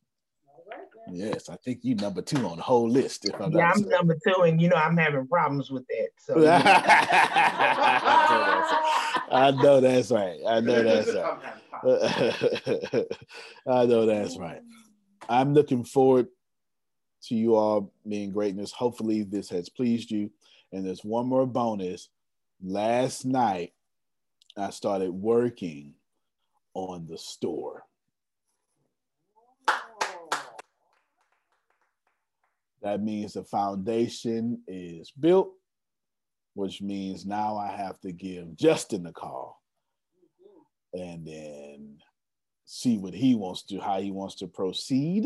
[1.12, 3.26] Yes, I think you number two on the whole list.
[3.26, 6.10] If I'm yeah, I'm number two, and you know I'm having problems with that.
[6.18, 6.34] So
[9.32, 10.40] I know that's right.
[10.48, 11.40] I know that's right.
[13.68, 14.62] I know that's right.
[15.28, 16.28] I'm looking forward
[17.24, 18.72] to you all being greatness.
[18.72, 20.32] Hopefully, this has pleased you.
[20.72, 22.10] And there's one more bonus.
[22.64, 23.74] Last night,
[24.58, 25.94] I started working
[26.74, 27.84] on the store.
[32.82, 35.52] That means the foundation is built,
[36.54, 39.60] which means now I have to give Justin a call
[40.96, 41.98] and then
[42.66, 45.26] see what he wants to, how he wants to proceed,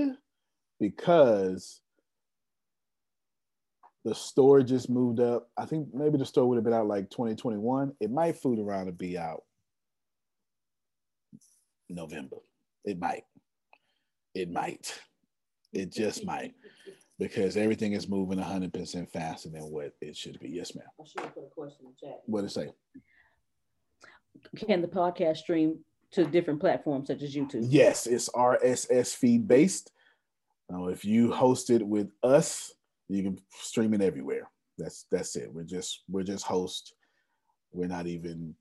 [0.79, 1.81] because
[4.03, 5.49] the store just moved up.
[5.57, 7.93] I think maybe the store would have been out like 2021.
[7.99, 9.43] It might food around to be out
[11.89, 12.37] November.
[12.85, 13.25] It might.
[14.33, 14.99] It might.
[15.73, 16.53] It just might.
[17.19, 20.49] Because everything is moving 100% faster than what it should be.
[20.49, 20.85] Yes, ma'am.
[20.99, 22.21] I should have put a question in the chat.
[22.25, 22.69] What did it say?
[24.55, 25.79] Can the podcast stream
[26.11, 27.65] to different platforms such as YouTube?
[27.67, 29.91] Yes, it's RSS feed based.
[30.69, 32.73] Now, if you host it with us,
[33.07, 34.49] you can stream it everywhere.
[34.77, 35.51] That's that's it.
[35.51, 36.93] We're just we're just host.
[37.71, 38.55] We're not even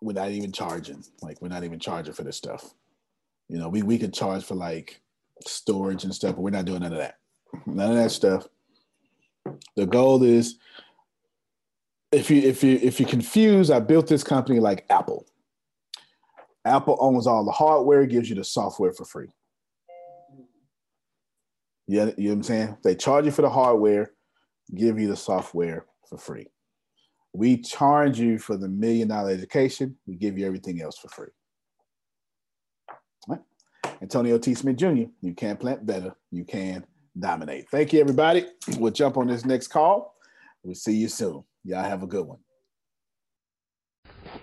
[0.00, 1.04] we're not even charging.
[1.22, 2.74] Like we're not even charging for this stuff.
[3.48, 5.00] You know, we we could charge for like
[5.46, 7.18] storage and stuff, but we're not doing none of that.
[7.66, 8.46] None of that stuff.
[9.76, 10.56] The goal is
[12.12, 15.26] if you if you if you're confused, I built this company like Apple.
[16.64, 19.28] Apple owns all the hardware, gives you the software for free.
[21.86, 22.76] Yeah, you know what I'm saying?
[22.84, 24.12] They charge you for the hardware,
[24.74, 26.46] give you the software for free.
[27.32, 29.96] We charge you for the million dollar education.
[30.06, 31.30] We give you everything else for free.
[33.26, 33.40] Right.
[34.02, 34.54] Antonio T.
[34.54, 36.14] Smith Jr., you can plant better.
[36.30, 36.84] You can
[37.18, 37.68] dominate.
[37.70, 38.46] Thank you, everybody.
[38.78, 40.14] We'll jump on this next call.
[40.62, 41.44] We'll see you soon.
[41.64, 42.38] Y'all have a good one.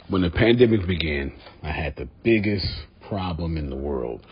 [0.10, 2.68] When the pandemic began, I had the biggest
[3.08, 4.26] problem in the world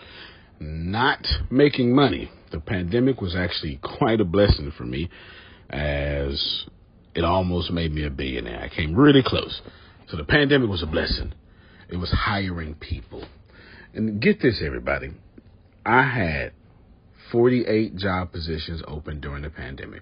[0.60, 2.32] not making money.
[2.52, 5.10] The pandemic was actually quite a blessing for me
[5.70, 6.66] as
[7.16, 8.62] it almost made me a billionaire.
[8.62, 9.62] I came really close.
[10.08, 11.34] So the pandemic was a blessing.
[11.90, 13.26] It was hiring people.
[13.94, 15.12] And get this, everybody.
[15.86, 16.54] I had
[17.32, 20.02] 48 job positions open during the pandemic,